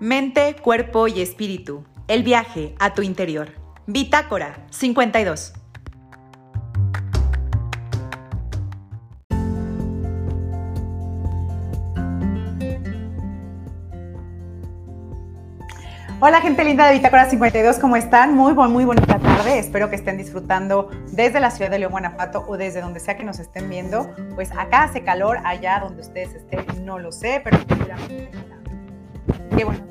Mente, 0.00 0.54
cuerpo 0.54 1.08
y 1.08 1.20
espíritu. 1.20 1.84
El 2.06 2.22
viaje 2.22 2.76
a 2.78 2.94
tu 2.94 3.02
interior. 3.02 3.48
Bitácora 3.88 4.64
52. 4.70 5.54
Hola 16.20 16.40
gente 16.42 16.62
linda 16.62 16.86
de 16.86 16.92
Bitácora 16.94 17.28
52, 17.28 17.78
¿cómo 17.78 17.96
están? 17.96 18.36
Muy, 18.36 18.54
muy 18.54 18.84
bonita 18.84 19.18
tarde. 19.18 19.58
Espero 19.58 19.90
que 19.90 19.96
estén 19.96 20.16
disfrutando 20.16 20.90
desde 21.10 21.40
la 21.40 21.50
ciudad 21.50 21.72
de 21.72 21.80
León, 21.80 21.90
Guanajuato 21.90 22.44
o 22.46 22.56
desde 22.56 22.80
donde 22.80 23.00
sea 23.00 23.16
que 23.16 23.24
nos 23.24 23.40
estén 23.40 23.68
viendo. 23.68 24.14
Pues 24.36 24.52
acá 24.52 24.84
hace 24.84 25.02
calor, 25.02 25.38
allá 25.44 25.80
donde 25.80 26.02
ustedes 26.02 26.34
estén, 26.34 26.84
no 26.84 27.00
lo 27.00 27.10
sé, 27.10 27.40
pero 27.42 27.58
Qué 29.58 29.64
bueno, 29.64 29.87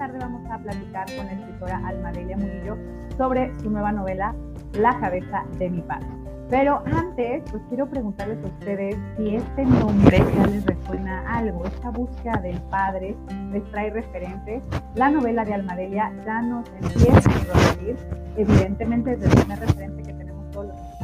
tarde 0.00 0.18
vamos 0.18 0.40
a 0.50 0.56
platicar 0.56 1.06
con 1.14 1.26
la 1.26 1.32
escritora 1.32 1.78
Almadelia 1.86 2.34
Murillo 2.38 2.78
sobre 3.18 3.54
su 3.60 3.68
nueva 3.68 3.92
novela 3.92 4.34
La 4.72 4.98
cabeza 4.98 5.44
de 5.58 5.68
mi 5.68 5.82
padre. 5.82 6.08
Pero 6.48 6.82
antes, 6.86 7.42
pues 7.50 7.62
quiero 7.68 7.86
preguntarles 7.86 8.38
a 8.42 8.46
ustedes 8.46 8.96
si 9.18 9.36
este 9.36 9.62
nombre 9.66 10.24
ya 10.34 10.46
les 10.46 10.64
resuena 10.64 11.22
algo, 11.36 11.66
esta 11.66 11.90
búsqueda 11.90 12.40
del 12.42 12.58
padre 12.70 13.14
les 13.52 13.62
trae 13.72 13.90
referentes. 13.90 14.62
La 14.94 15.10
novela 15.10 15.44
de 15.44 15.52
Almadelia 15.52 16.10
ya 16.24 16.40
nos 16.40 16.66
empieza 16.80 17.30
a 17.30 17.38
introducir, 17.38 17.96
evidentemente 18.38 19.10
desde 19.10 19.26
el 19.26 19.34
primer 19.34 19.60
referente 19.60 20.02
que 20.02 20.12
tenemos 20.14 20.29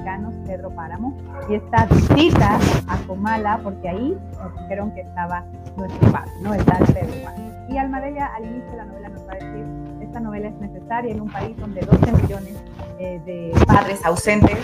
mexicanos, 0.06 0.34
Pedro 0.46 0.70
Páramo, 0.70 1.16
y 1.48 1.54
esta 1.54 1.86
visita 1.86 2.58
a 2.88 2.96
Comala, 3.06 3.58
porque 3.62 3.88
ahí 3.88 4.18
nos 4.38 4.60
dijeron 4.62 4.92
que 4.94 5.00
estaba 5.00 5.44
nuestro 5.76 6.12
padre, 6.12 6.30
¿no? 6.42 6.54
El 6.54 6.64
Pedro 6.64 7.24
Páramo. 7.24 7.66
Y 7.68 7.78
Almadelia 7.78 8.26
al 8.26 8.44
inicio 8.44 8.70
de 8.70 8.76
la 8.76 8.84
novela 8.84 9.08
nos 9.08 9.26
va 9.26 9.32
a 9.32 9.34
decir, 9.34 9.64
esta 10.00 10.20
novela 10.20 10.46
es 10.48 10.54
necesaria 10.54 11.12
en 11.12 11.20
un 11.20 11.28
país 11.30 11.56
donde 11.56 11.80
12 11.80 12.12
millones 12.12 12.54
eh, 12.98 13.20
de 13.26 13.52
padres 13.66 14.04
ausentes 14.04 14.56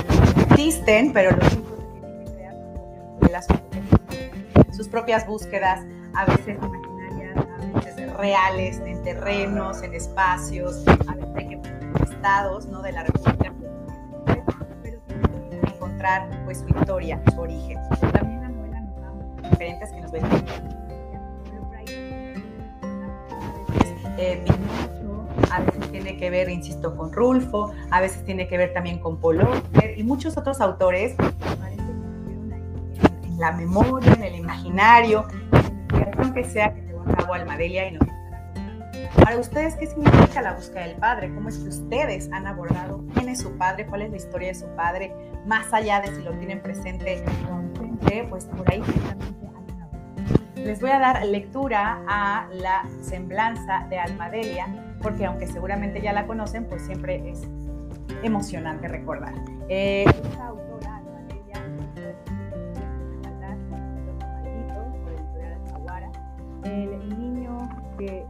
existen, 0.50 1.12
pero 1.12 1.36
los 1.36 1.52
hijos 1.52 1.78
tienen 2.00 2.24
que 2.24 2.32
crear 2.32 2.54
sus 4.72 4.88
propias 4.88 5.26
búsquedas, 5.26 5.84
a 6.14 6.26
veces 6.26 6.56
imaginarias, 6.62 7.36
a 7.36 7.80
veces 7.80 8.12
reales, 8.14 8.80
en 8.86 9.02
terrenos, 9.02 9.82
en 9.82 9.94
espacios, 9.94 10.86
a 10.86 11.14
veces 11.14 11.28
hay 11.34 11.48
que 11.48 11.60
estados 12.22 12.66
¿no? 12.66 12.82
de 12.82 12.92
la 12.92 13.02
República, 13.02 13.52
pues, 16.44 16.58
su 16.58 16.68
historia, 16.68 17.20
su 17.34 17.40
origen. 17.40 17.78
También 18.12 18.42
la 18.42 18.48
novela 18.48 18.80
nos 18.80 18.96
da 19.42 19.50
diferentes 19.50 19.92
que 19.92 20.00
nos 20.00 20.12
ven 20.12 20.24
eh, 24.18 24.44
a 25.50 25.60
veces 25.60 25.90
tiene 25.90 26.16
que 26.16 26.30
ver, 26.30 26.48
insisto, 26.48 26.96
con 26.96 27.12
Rulfo, 27.12 27.72
a 27.90 28.00
veces 28.00 28.24
tiene 28.24 28.46
que 28.46 28.56
ver 28.56 28.72
también 28.72 28.98
con 28.98 29.18
Paul 29.18 29.40
y 29.96 30.02
muchos 30.02 30.36
otros 30.36 30.60
autores 30.60 31.16
en, 33.24 33.38
la 33.38 33.52
memoria, 33.52 34.12
en 34.12 34.22
el 34.22 34.36
imaginario, 34.36 35.26
que 36.34 36.44
sea 36.44 36.74
que 36.74 36.82
llevó 36.82 37.02
a 37.02 37.16
cabo 37.16 37.34
Almadelia 37.34 37.88
y 37.88 37.92
nos 37.92 38.06
para 39.16 39.38
ustedes, 39.38 39.76
¿qué 39.76 39.86
significa 39.86 40.42
la 40.42 40.54
búsqueda 40.54 40.86
del 40.86 40.96
padre? 40.96 41.34
¿Cómo 41.34 41.48
es 41.48 41.58
que 41.58 41.68
ustedes 41.68 42.30
han 42.32 42.46
abordado 42.46 43.04
quién 43.14 43.28
es 43.28 43.40
su 43.40 43.56
padre? 43.56 43.86
¿Cuál 43.86 44.02
es 44.02 44.10
la 44.10 44.16
historia 44.16 44.48
de 44.48 44.54
su 44.54 44.66
padre? 44.76 45.12
Más 45.46 45.72
allá 45.72 46.00
de 46.00 46.08
si 46.08 46.22
lo 46.22 46.32
tienen 46.38 46.60
presente, 46.60 47.24
pues 48.28 48.44
por 48.44 48.70
ahí 48.70 48.82
les 50.56 50.80
voy 50.80 50.90
a 50.90 50.98
dar 50.98 51.24
lectura 51.24 52.02
a 52.06 52.46
la 52.52 52.84
semblanza 53.00 53.86
de 53.88 53.98
Almadelia, 53.98 54.66
porque 55.02 55.24
aunque 55.24 55.46
seguramente 55.46 56.00
ya 56.00 56.12
la 56.12 56.26
conocen, 56.26 56.66
pues 56.66 56.82
siempre 56.82 57.30
es 57.30 57.42
emocionante 58.22 58.86
recordar. 58.86 59.34
Eh, 59.68 60.04
esta 60.06 60.46
autora, 60.46 61.00
el 66.64 67.18
niño 67.18 67.58
que 67.98 68.26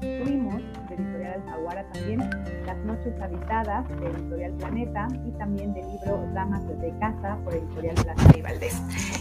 Editorial 1.43 1.45
Alfaguara 1.49 1.85
también, 1.93 2.31
Las 2.67 2.79
Noches 2.79 3.15
Habitadas 3.21 3.89
de 3.89 4.09
Editorial 4.09 4.53
Planeta 4.53 5.09
y 5.27 5.31
también 5.39 5.75
del 5.75 5.87
libro 5.89 6.27
Damas 6.35 6.67
de 6.67 6.93
Casa 6.99 7.37
por 7.45 7.55
Editorial 7.55 7.95
Plaza 7.95 8.37
y 8.37 8.43
Valdés. 8.43 8.77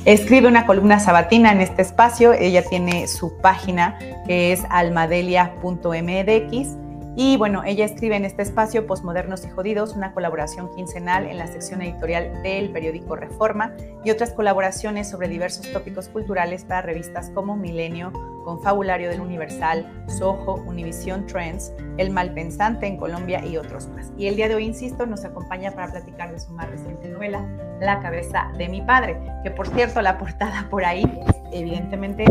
Escribe 0.05 0.47
una 0.47 0.65
columna 0.65 0.99
sabatina 0.99 1.51
en 1.51 1.61
este 1.61 1.81
espacio, 1.81 2.33
ella 2.33 2.63
tiene 2.63 3.07
su 3.07 3.37
página 3.37 3.97
que 4.27 4.51
es 4.51 4.63
almadelia.mdx 4.69 6.77
y 7.15 7.35
bueno, 7.35 7.63
ella 7.65 7.83
escribe 7.83 8.15
en 8.15 8.23
este 8.23 8.41
espacio 8.41 8.87
Postmodernos 8.87 9.45
y 9.45 9.49
Jodidos, 9.49 9.95
una 9.95 10.13
colaboración 10.13 10.73
quincenal 10.73 11.25
en 11.25 11.37
la 11.37 11.47
sección 11.47 11.81
editorial 11.81 12.41
del 12.41 12.71
periódico 12.71 13.17
Reforma 13.17 13.73
y 14.05 14.11
otras 14.11 14.31
colaboraciones 14.31 15.09
sobre 15.09 15.27
diversos 15.27 15.71
tópicos 15.73 16.07
culturales 16.07 16.63
para 16.63 16.81
revistas 16.81 17.29
como 17.31 17.57
Milenio, 17.57 18.13
Confabulario 18.45 19.09
del 19.09 19.19
Universal, 19.19 20.05
Soho, 20.07 20.55
Univision 20.65 21.25
Trends, 21.27 21.73
El 21.97 22.11
Malpensante 22.11 22.87
en 22.87 22.97
Colombia 22.97 23.45
y 23.45 23.57
otros 23.57 23.89
más. 23.89 24.11
Y 24.17 24.27
el 24.27 24.37
día 24.37 24.47
de 24.47 24.55
hoy, 24.55 24.65
insisto, 24.65 25.05
nos 25.05 25.25
acompaña 25.25 25.71
para 25.71 25.91
platicar 25.91 26.31
de 26.31 26.39
su 26.39 26.53
más 26.53 26.69
reciente 26.69 27.09
novela, 27.09 27.45
La 27.81 27.99
cabeza 27.99 28.51
de 28.57 28.69
mi 28.69 28.81
padre, 28.81 29.19
que 29.43 29.51
por 29.51 29.67
cierto 29.67 30.01
la 30.01 30.17
portada 30.17 30.67
por 30.69 30.85
ahí 30.85 31.03
evidentemente 31.51 32.25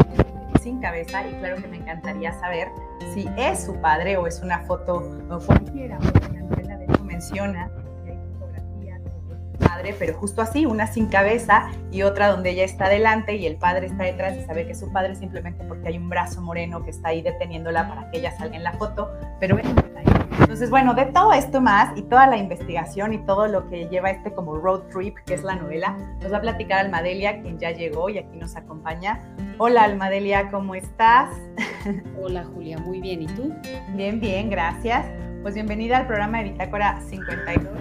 sin 0.62 0.80
cabeza 0.80 1.26
y 1.26 1.32
claro 1.34 1.56
que 1.56 1.68
me 1.68 1.78
encantaría 1.78 2.32
saber 2.32 2.68
si 3.14 3.28
es 3.36 3.64
su 3.64 3.74
padre 3.80 4.16
o 4.16 4.26
es 4.26 4.40
una 4.40 4.60
foto 4.60 5.02
cualquiera, 5.46 5.98
porque 5.98 6.38
Angela 6.38 6.76
de 6.76 6.84
hecho 6.84 7.04
menciona 7.04 7.70
que 8.04 8.12
hay 8.12 8.18
fotografías 8.38 9.00
padre, 9.58 9.94
pero 9.98 10.14
justo 10.14 10.42
así, 10.42 10.66
una 10.66 10.86
sin 10.86 11.06
cabeza 11.06 11.70
y 11.90 12.02
otra 12.02 12.28
donde 12.28 12.50
ella 12.50 12.64
está 12.64 12.88
delante 12.88 13.36
y 13.36 13.46
el 13.46 13.56
padre 13.56 13.86
está 13.86 14.04
detrás 14.04 14.36
y 14.36 14.42
sabe 14.42 14.66
que 14.66 14.72
es 14.72 14.80
su 14.80 14.92
padre 14.92 15.14
simplemente 15.14 15.64
porque 15.64 15.88
hay 15.88 15.98
un 15.98 16.08
brazo 16.08 16.40
moreno 16.40 16.82
que 16.82 16.90
está 16.90 17.08
ahí 17.08 17.22
deteniéndola 17.22 17.88
para 17.88 18.10
que 18.10 18.18
ella 18.18 18.36
salga 18.36 18.56
en 18.56 18.64
la 18.64 18.72
foto, 18.72 19.10
pero. 19.38 19.58
Entonces, 20.38 20.70
bueno, 20.70 20.94
de 20.94 21.06
todo 21.06 21.32
esto 21.32 21.60
más 21.60 21.96
y 21.96 22.02
toda 22.02 22.26
la 22.26 22.36
investigación 22.36 23.12
y 23.12 23.18
todo 23.18 23.48
lo 23.48 23.68
que 23.68 23.88
lleva 23.88 24.10
este 24.10 24.32
como 24.32 24.56
road 24.56 24.82
trip, 24.92 25.16
que 25.26 25.34
es 25.34 25.42
la 25.42 25.56
novela, 25.56 25.96
nos 26.22 26.32
va 26.32 26.38
a 26.38 26.40
platicar 26.40 26.78
Almadelia, 26.80 27.40
quien 27.42 27.58
ya 27.58 27.70
llegó 27.72 28.08
y 28.08 28.18
aquí 28.18 28.36
nos 28.36 28.56
acompaña. 28.56 29.20
Hola 29.58 29.84
Almadelia, 29.84 30.50
¿cómo 30.50 30.74
estás? 30.74 31.30
Hola 32.22 32.44
Julia, 32.44 32.78
muy 32.78 33.00
bien. 33.00 33.22
¿Y 33.22 33.26
tú? 33.26 33.52
Bien, 33.94 34.20
bien, 34.20 34.50
gracias. 34.50 35.06
Pues 35.42 35.54
bienvenida 35.54 35.98
al 35.98 36.06
programa 36.06 36.38
de 36.38 36.50
Bitácora 36.50 37.00
52. 37.00 37.72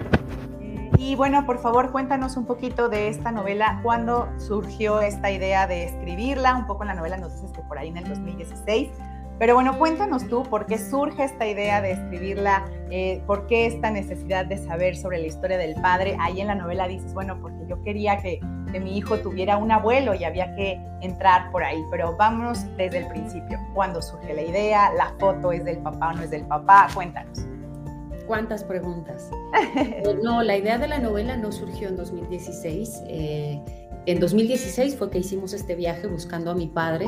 Eh, 0.61 0.91
y 0.97 1.15
bueno, 1.15 1.45
por 1.45 1.59
favor, 1.59 1.91
cuéntanos 1.91 2.37
un 2.37 2.45
poquito 2.45 2.89
de 2.89 3.09
esta 3.09 3.31
novela, 3.31 3.79
cuándo 3.83 4.29
surgió 4.37 5.01
esta 5.01 5.29
idea 5.31 5.67
de 5.67 5.85
escribirla, 5.85 6.55
un 6.55 6.67
poco 6.67 6.83
en 6.83 6.87
la 6.87 6.93
novela 6.95 7.17
nos 7.17 7.33
dices 7.33 7.51
que 7.51 7.61
por 7.61 7.77
ahí 7.77 7.89
en 7.89 7.97
el 7.97 8.07
2016, 8.07 8.89
pero 9.39 9.55
bueno, 9.55 9.77
cuéntanos 9.77 10.27
tú 10.27 10.43
por 10.43 10.65
qué 10.65 10.77
surge 10.77 11.23
esta 11.23 11.47
idea 11.47 11.81
de 11.81 11.91
escribirla, 11.91 12.65
eh, 12.91 13.23
por 13.25 13.47
qué 13.47 13.67
esta 13.67 13.89
necesidad 13.89 14.45
de 14.45 14.57
saber 14.57 14.97
sobre 14.97 15.17
la 15.19 15.27
historia 15.27 15.57
del 15.57 15.75
padre. 15.75 16.17
Ahí 16.19 16.41
en 16.41 16.47
la 16.47 16.55
novela 16.55 16.89
dices, 16.89 17.13
bueno, 17.13 17.39
porque 17.41 17.65
yo 17.65 17.81
quería 17.81 18.17
que, 18.17 18.41
mi 18.79 18.97
hijo 18.97 19.17
tuviera 19.17 19.57
un 19.57 19.71
abuelo 19.71 20.13
y 20.13 20.25
había 20.25 20.53
que 20.55 20.79
entrar 21.01 21.49
por 21.51 21.63
ahí, 21.63 21.81
pero 21.89 22.15
vámonos 22.17 22.65
desde 22.77 22.99
el 22.99 23.07
principio. 23.07 23.57
¿Cuándo 23.73 23.99
surge 24.01 24.31
la 24.33 24.43
idea? 24.43 24.93
¿La 24.93 25.15
foto 25.17 25.51
es 25.51 25.65
del 25.65 25.79
papá 25.79 26.09
o 26.09 26.13
no 26.17 26.21
es 26.21 26.29
del 26.29 26.45
papá? 26.45 26.87
Cuéntanos. 26.93 27.39
¿Cuántas 28.27 28.63
preguntas? 28.63 29.31
Eh, 29.75 30.19
no, 30.21 30.43
la 30.43 30.57
idea 30.57 30.77
de 30.77 30.87
la 30.87 30.99
novela 30.99 31.35
no 31.37 31.51
surgió 31.51 31.87
en 31.87 31.95
2016. 31.95 33.03
Eh, 33.07 33.59
en 34.05 34.19
2016 34.19 34.97
fue 34.97 35.09
que 35.09 35.19
hicimos 35.19 35.53
este 35.53 35.75
viaje 35.75 36.07
buscando 36.07 36.51
a 36.51 36.55
mi 36.55 36.67
padre 36.67 37.07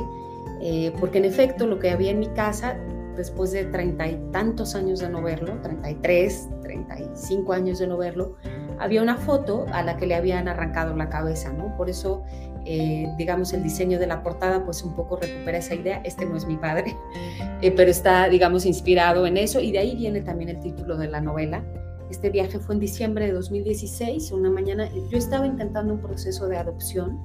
eh, 0.61 0.93
porque 0.99 1.17
en 1.17 1.25
efecto 1.25 1.65
lo 1.65 1.79
que 1.79 1.89
había 1.89 2.11
en 2.11 2.19
mi 2.19 2.27
casa, 2.27 2.77
después 3.15 3.51
de 3.51 3.65
treinta 3.65 4.07
y 4.07 4.15
tantos 4.31 4.75
años 4.75 4.99
de 4.99 5.09
no 5.09 5.21
verlo, 5.21 5.59
33, 5.63 6.49
35 6.61 7.53
años 7.53 7.79
de 7.79 7.87
no 7.87 7.97
verlo, 7.97 8.35
había 8.79 9.01
una 9.01 9.17
foto 9.17 9.65
a 9.73 9.81
la 9.81 9.97
que 9.97 10.05
le 10.05 10.13
habían 10.13 10.47
arrancado 10.47 10.95
la 10.95 11.09
cabeza, 11.09 11.51
¿no? 11.51 11.75
Por 11.77 11.89
eso, 11.89 12.23
eh, 12.65 13.07
digamos, 13.17 13.53
el 13.53 13.63
diseño 13.63 13.97
de 13.97 14.05
la 14.05 14.21
portada, 14.21 14.63
pues 14.63 14.83
un 14.83 14.95
poco 14.95 15.17
recupera 15.17 15.57
esa 15.57 15.73
idea, 15.73 16.01
este 16.03 16.27
no 16.27 16.37
es 16.37 16.45
mi 16.45 16.57
padre, 16.57 16.95
eh, 17.61 17.71
pero 17.71 17.89
está, 17.89 18.29
digamos, 18.29 18.65
inspirado 18.67 19.25
en 19.25 19.37
eso 19.37 19.59
y 19.61 19.71
de 19.71 19.79
ahí 19.79 19.95
viene 19.95 20.21
también 20.21 20.49
el 20.49 20.59
título 20.59 20.95
de 20.95 21.07
la 21.07 21.21
novela. 21.21 21.63
Este 22.11 22.29
viaje 22.29 22.59
fue 22.59 22.75
en 22.75 22.81
diciembre 22.81 23.25
de 23.25 23.31
2016, 23.31 24.31
una 24.31 24.51
mañana, 24.51 24.89
yo 25.09 25.17
estaba 25.17 25.47
intentando 25.47 25.93
un 25.93 26.01
proceso 26.01 26.47
de 26.47 26.57
adopción 26.57 27.19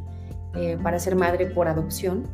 para 0.83 0.99
ser 0.99 1.17
madre 1.17 1.45
por 1.47 1.69
adopción 1.69 2.25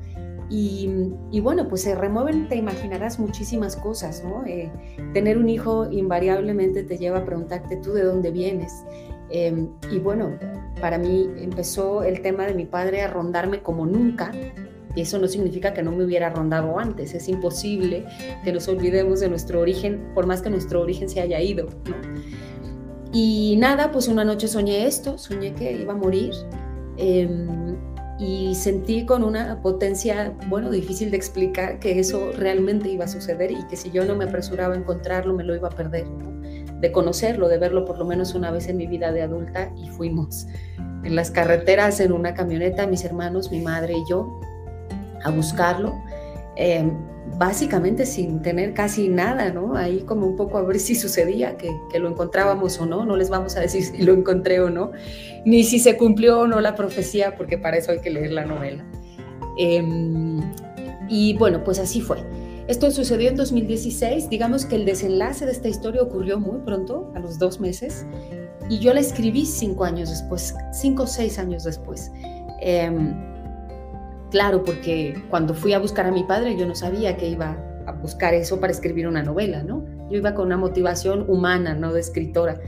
y, 0.50 1.40
bueno, 1.40 1.68
pues 1.68 1.82
se 1.82 1.94
remueven, 1.94 2.48
te 2.48 2.56
imaginarás 2.56 3.18
muchísimas 3.18 3.76
cosas, 3.76 4.22
¿no? 4.24 4.44
Eh, 4.46 4.70
tener 5.14 5.38
un 5.38 5.48
hijo 5.48 5.90
invariablemente 5.90 6.82
te 6.82 6.98
lleva 6.98 7.18
a 7.18 7.24
preguntarte 7.24 7.76
tú 7.76 7.92
de 7.92 8.04
dónde 8.04 8.30
vienes. 8.30 8.72
Em, 9.30 9.70
y 9.90 9.98
bueno, 9.98 10.38
para 10.80 10.98
mí 10.98 11.30
empezó 11.38 12.02
el 12.02 12.20
tema 12.20 12.46
de 12.46 12.54
mi 12.54 12.66
padre 12.66 13.02
a 13.02 13.08
rondarme 13.08 13.62
como 13.62 13.86
nunca, 13.86 14.32
Y 14.94 15.00
eso 15.00 15.18
no 15.18 15.26
significa 15.26 15.72
que 15.72 15.82
no 15.82 15.90
me 15.90 16.04
hubiera 16.04 16.28
rondado 16.28 16.78
antes. 16.78 17.14
Es 17.14 17.26
imposible 17.26 18.04
que 18.44 18.52
nos 18.52 18.68
olvidemos 18.68 19.20
de 19.20 19.30
nuestro 19.30 19.60
origen, 19.60 20.12
por 20.14 20.26
más 20.26 20.42
que 20.42 20.50
nuestro 20.50 20.82
origen 20.82 21.08
se 21.08 21.22
haya 21.22 21.40
ido. 21.40 21.68
Y 23.10 23.56
nada, 23.58 23.90
pues 23.90 24.08
una 24.08 24.22
noche 24.22 24.48
soñé 24.48 24.86
esto, 24.86 25.16
soñé 25.16 25.54
que 25.54 25.72
iba 25.72 25.94
a 25.94 25.96
morir. 25.96 26.34
Em, 26.98 27.61
y 28.22 28.54
sentí 28.54 29.04
con 29.04 29.24
una 29.24 29.60
potencia, 29.62 30.32
bueno, 30.46 30.70
difícil 30.70 31.10
de 31.10 31.16
explicar 31.16 31.80
que 31.80 31.98
eso 31.98 32.30
realmente 32.36 32.88
iba 32.88 33.04
a 33.04 33.08
suceder 33.08 33.50
y 33.50 33.66
que 33.66 33.76
si 33.76 33.90
yo 33.90 34.04
no 34.04 34.14
me 34.14 34.26
apresuraba 34.26 34.74
a 34.74 34.76
encontrarlo, 34.76 35.34
me 35.34 35.42
lo 35.42 35.56
iba 35.56 35.66
a 35.66 35.72
perder, 35.72 36.06
de 36.80 36.92
conocerlo, 36.92 37.48
de 37.48 37.58
verlo 37.58 37.84
por 37.84 37.98
lo 37.98 38.04
menos 38.04 38.34
una 38.34 38.52
vez 38.52 38.68
en 38.68 38.76
mi 38.76 38.86
vida 38.86 39.10
de 39.10 39.22
adulta 39.22 39.72
y 39.76 39.88
fuimos 39.88 40.46
en 41.02 41.16
las 41.16 41.32
carreteras 41.32 41.98
en 41.98 42.12
una 42.12 42.32
camioneta, 42.32 42.86
mis 42.86 43.04
hermanos, 43.04 43.50
mi 43.50 43.60
madre 43.60 43.94
y 43.94 44.08
yo, 44.08 44.40
a 45.24 45.30
buscarlo. 45.30 45.92
Em, 46.56 46.92
básicamente 47.38 48.04
sin 48.04 48.42
tener 48.42 48.74
casi 48.74 49.08
nada, 49.08 49.52
¿no? 49.52 49.74
Ahí 49.76 50.00
como 50.00 50.26
un 50.26 50.36
poco 50.36 50.58
a 50.58 50.62
ver 50.62 50.78
si 50.78 50.94
sucedía, 50.94 51.56
que, 51.56 51.70
lo 51.98 52.08
encontrábamos 52.08 52.78
o 52.78 52.86
no, 52.86 53.04
no 53.04 53.16
les 53.16 53.30
vamos 53.30 53.56
a 53.56 53.60
decir 53.60 53.84
si 53.84 54.02
lo 54.02 54.12
encontré 54.12 54.60
o 54.60 54.70
no, 54.70 54.90
ni 55.44 55.64
si 55.64 55.78
se 55.78 55.96
cumplió 55.96 56.40
o 56.40 56.46
no 56.46 56.60
la 56.60 56.74
profecía, 56.74 57.36
porque 57.36 57.58
para 57.58 57.78
eso 57.78 57.92
hay 57.92 58.00
que 58.00 58.10
leer 58.10 58.32
la 58.32 58.44
novela. 58.44 58.84
Em, 59.56 60.40
y 61.08 61.34
bueno, 61.38 61.64
pues 61.64 61.78
así 61.78 62.00
fue. 62.00 62.18
Esto 62.68 62.90
sucedió 62.90 63.30
en 63.30 63.36
2016, 63.36 64.28
digamos 64.28 64.66
que 64.66 64.76
el 64.76 64.84
desenlace 64.84 65.46
de 65.46 65.52
esta 65.52 65.68
historia 65.68 66.02
ocurrió 66.02 66.38
muy 66.38 66.60
pronto, 66.60 67.10
a 67.14 67.18
los 67.18 67.38
dos 67.38 67.60
meses, 67.60 68.06
y 68.68 68.78
yo 68.78 68.92
la 68.92 69.00
escribí 69.00 69.46
cinco 69.46 69.84
años 69.84 70.10
después, 70.10 70.54
cinco 70.72 71.04
o 71.04 71.06
seis 71.06 71.38
años 71.38 71.64
después. 71.64 72.12
Eh, 72.60 72.90
Claro, 74.32 74.64
porque 74.64 75.22
cuando 75.28 75.52
fui 75.52 75.74
a 75.74 75.78
buscar 75.78 76.06
a 76.06 76.10
mi 76.10 76.24
padre 76.24 76.56
yo 76.56 76.66
no 76.66 76.74
sabía 76.74 77.18
que 77.18 77.28
iba 77.28 77.54
a 77.86 77.92
buscar 77.92 78.32
eso 78.32 78.58
para 78.60 78.72
escribir 78.72 79.06
una 79.06 79.22
novela, 79.22 79.62
¿no? 79.62 79.84
Yo 80.10 80.16
iba 80.16 80.34
con 80.34 80.46
una 80.46 80.56
motivación 80.56 81.26
humana, 81.28 81.74
no 81.74 81.92
de 81.92 82.00
escritora. 82.00 82.58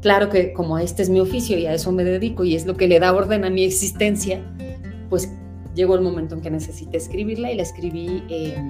Claro 0.00 0.30
que 0.30 0.54
como 0.54 0.78
este 0.78 1.02
es 1.02 1.10
mi 1.10 1.20
oficio 1.20 1.58
y 1.58 1.66
a 1.66 1.74
eso 1.74 1.92
me 1.92 2.04
dedico 2.04 2.44
y 2.44 2.54
es 2.54 2.64
lo 2.64 2.78
que 2.78 2.88
le 2.88 3.00
da 3.00 3.12
orden 3.12 3.44
a 3.44 3.50
mi 3.50 3.64
existencia, 3.64 4.40
pues 5.10 5.30
llegó 5.74 5.94
el 5.94 6.00
momento 6.00 6.36
en 6.36 6.40
que 6.40 6.50
necesité 6.50 6.96
escribirla 6.96 7.52
y 7.52 7.56
la 7.56 7.64
escribí 7.64 8.22
em, 8.30 8.68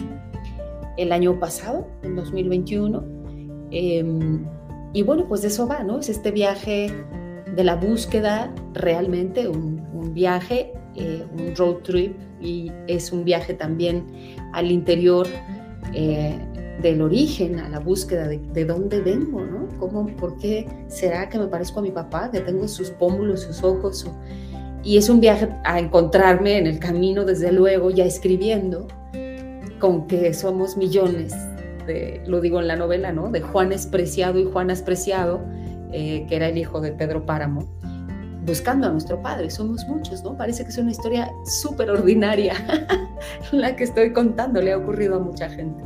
el 0.96 1.12
año 1.12 1.38
pasado, 1.38 1.86
en 2.02 2.16
2021. 2.16 3.04
Em, 3.70 4.44
y 4.92 5.02
bueno, 5.02 5.26
pues 5.28 5.42
de 5.42 5.48
eso 5.48 5.68
va, 5.68 5.84
¿no? 5.84 6.00
Es 6.00 6.08
este 6.08 6.32
viaje 6.32 6.92
de 7.54 7.62
la 7.62 7.76
búsqueda, 7.76 8.52
realmente 8.72 9.46
un, 9.46 9.86
un 9.92 10.14
viaje 10.14 10.72
eh, 10.96 11.24
un 11.32 11.54
road 11.56 11.76
trip 11.82 12.16
y 12.40 12.70
es 12.86 13.12
un 13.12 13.24
viaje 13.24 13.54
también 13.54 14.04
al 14.52 14.70
interior 14.70 15.26
eh, 15.92 16.38
del 16.82 17.02
origen, 17.02 17.58
a 17.58 17.68
la 17.68 17.78
búsqueda 17.78 18.28
de, 18.28 18.38
de, 18.38 18.64
dónde 18.64 19.00
vengo, 19.00 19.44
¿no? 19.44 19.68
¿Cómo, 19.78 20.06
¿Por 20.16 20.38
qué 20.38 20.66
será 20.88 21.28
que 21.28 21.38
me 21.38 21.46
parezco 21.46 21.80
a 21.80 21.82
mi 21.82 21.90
papá, 21.90 22.30
que 22.30 22.40
tengo 22.40 22.66
sus 22.68 22.90
pómulos, 22.90 23.42
sus 23.42 23.62
ojos? 23.62 24.06
y 24.84 24.98
es 24.98 25.08
un 25.08 25.20
viaje 25.20 25.48
a 25.64 25.78
encontrarme 25.78 26.58
en 26.58 26.66
el 26.66 26.78
camino, 26.78 27.24
desde 27.24 27.50
luego, 27.52 27.90
ya 27.90 28.04
escribiendo, 28.04 28.86
con 29.80 30.06
que 30.06 30.34
somos 30.34 30.76
millones, 30.76 31.34
de, 31.86 32.22
lo 32.26 32.40
digo 32.40 32.60
en 32.60 32.68
la 32.68 32.76
novela, 32.76 33.10
¿no? 33.12 33.30
De 33.30 33.40
Juan 33.40 33.70
Preciado 33.90 34.38
y 34.38 34.44
Juan 34.44 34.68
Preciado, 34.84 35.40
eh, 35.92 36.26
que 36.28 36.36
era 36.36 36.48
el 36.48 36.58
hijo 36.58 36.80
de 36.80 36.92
Pedro 36.92 37.24
Páramo 37.24 37.66
buscando 38.44 38.86
a 38.86 38.90
nuestro 38.90 39.20
Padre. 39.20 39.50
Somos 39.50 39.86
muchos, 39.86 40.22
¿no? 40.22 40.36
Parece 40.36 40.64
que 40.64 40.70
es 40.70 40.78
una 40.78 40.90
historia 40.90 41.30
súper 41.44 41.90
ordinaria 41.90 42.54
la 43.52 43.74
que 43.76 43.84
estoy 43.84 44.12
contando, 44.12 44.60
le 44.60 44.72
ha 44.72 44.78
ocurrido 44.78 45.16
a 45.16 45.18
mucha 45.18 45.48
gente. 45.48 45.84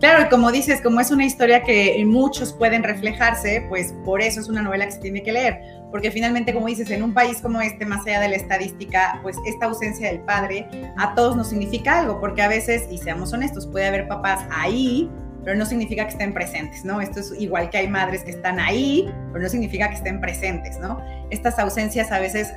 Claro, 0.00 0.24
y 0.26 0.28
como 0.28 0.52
dices, 0.52 0.82
como 0.82 1.00
es 1.00 1.10
una 1.10 1.24
historia 1.24 1.62
que 1.62 2.04
muchos 2.04 2.52
pueden 2.52 2.82
reflejarse, 2.82 3.64
pues 3.70 3.94
por 4.04 4.20
eso 4.20 4.40
es 4.40 4.48
una 4.48 4.60
novela 4.60 4.84
que 4.84 4.92
se 4.92 4.98
tiene 4.98 5.22
que 5.22 5.32
leer, 5.32 5.60
porque 5.90 6.10
finalmente, 6.10 6.52
como 6.52 6.66
dices, 6.66 6.90
en 6.90 7.02
un 7.02 7.14
país 7.14 7.40
como 7.40 7.62
este, 7.62 7.86
más 7.86 8.04
allá 8.06 8.20
de 8.20 8.28
la 8.28 8.36
estadística, 8.36 9.18
pues 9.22 9.36
esta 9.46 9.66
ausencia 9.66 10.08
del 10.08 10.20
padre 10.20 10.68
a 10.98 11.14
todos 11.14 11.36
nos 11.36 11.48
significa 11.48 12.00
algo, 12.00 12.20
porque 12.20 12.42
a 12.42 12.48
veces, 12.48 12.86
y 12.90 12.98
seamos 12.98 13.32
honestos, 13.32 13.66
puede 13.66 13.86
haber 13.86 14.06
papás 14.06 14.44
ahí 14.50 15.10
pero 15.44 15.56
no 15.56 15.66
significa 15.66 16.04
que 16.04 16.10
estén 16.10 16.32
presentes, 16.32 16.84
¿no? 16.84 17.00
Esto 17.00 17.20
es 17.20 17.32
igual 17.38 17.70
que 17.70 17.78
hay 17.78 17.88
madres 17.88 18.24
que 18.24 18.30
están 18.30 18.58
ahí, 18.58 19.08
pero 19.32 19.42
no 19.42 19.48
significa 19.48 19.88
que 19.88 19.96
estén 19.96 20.20
presentes, 20.20 20.78
¿no? 20.78 21.00
Estas 21.30 21.58
ausencias 21.58 22.10
a 22.12 22.18
veces 22.18 22.54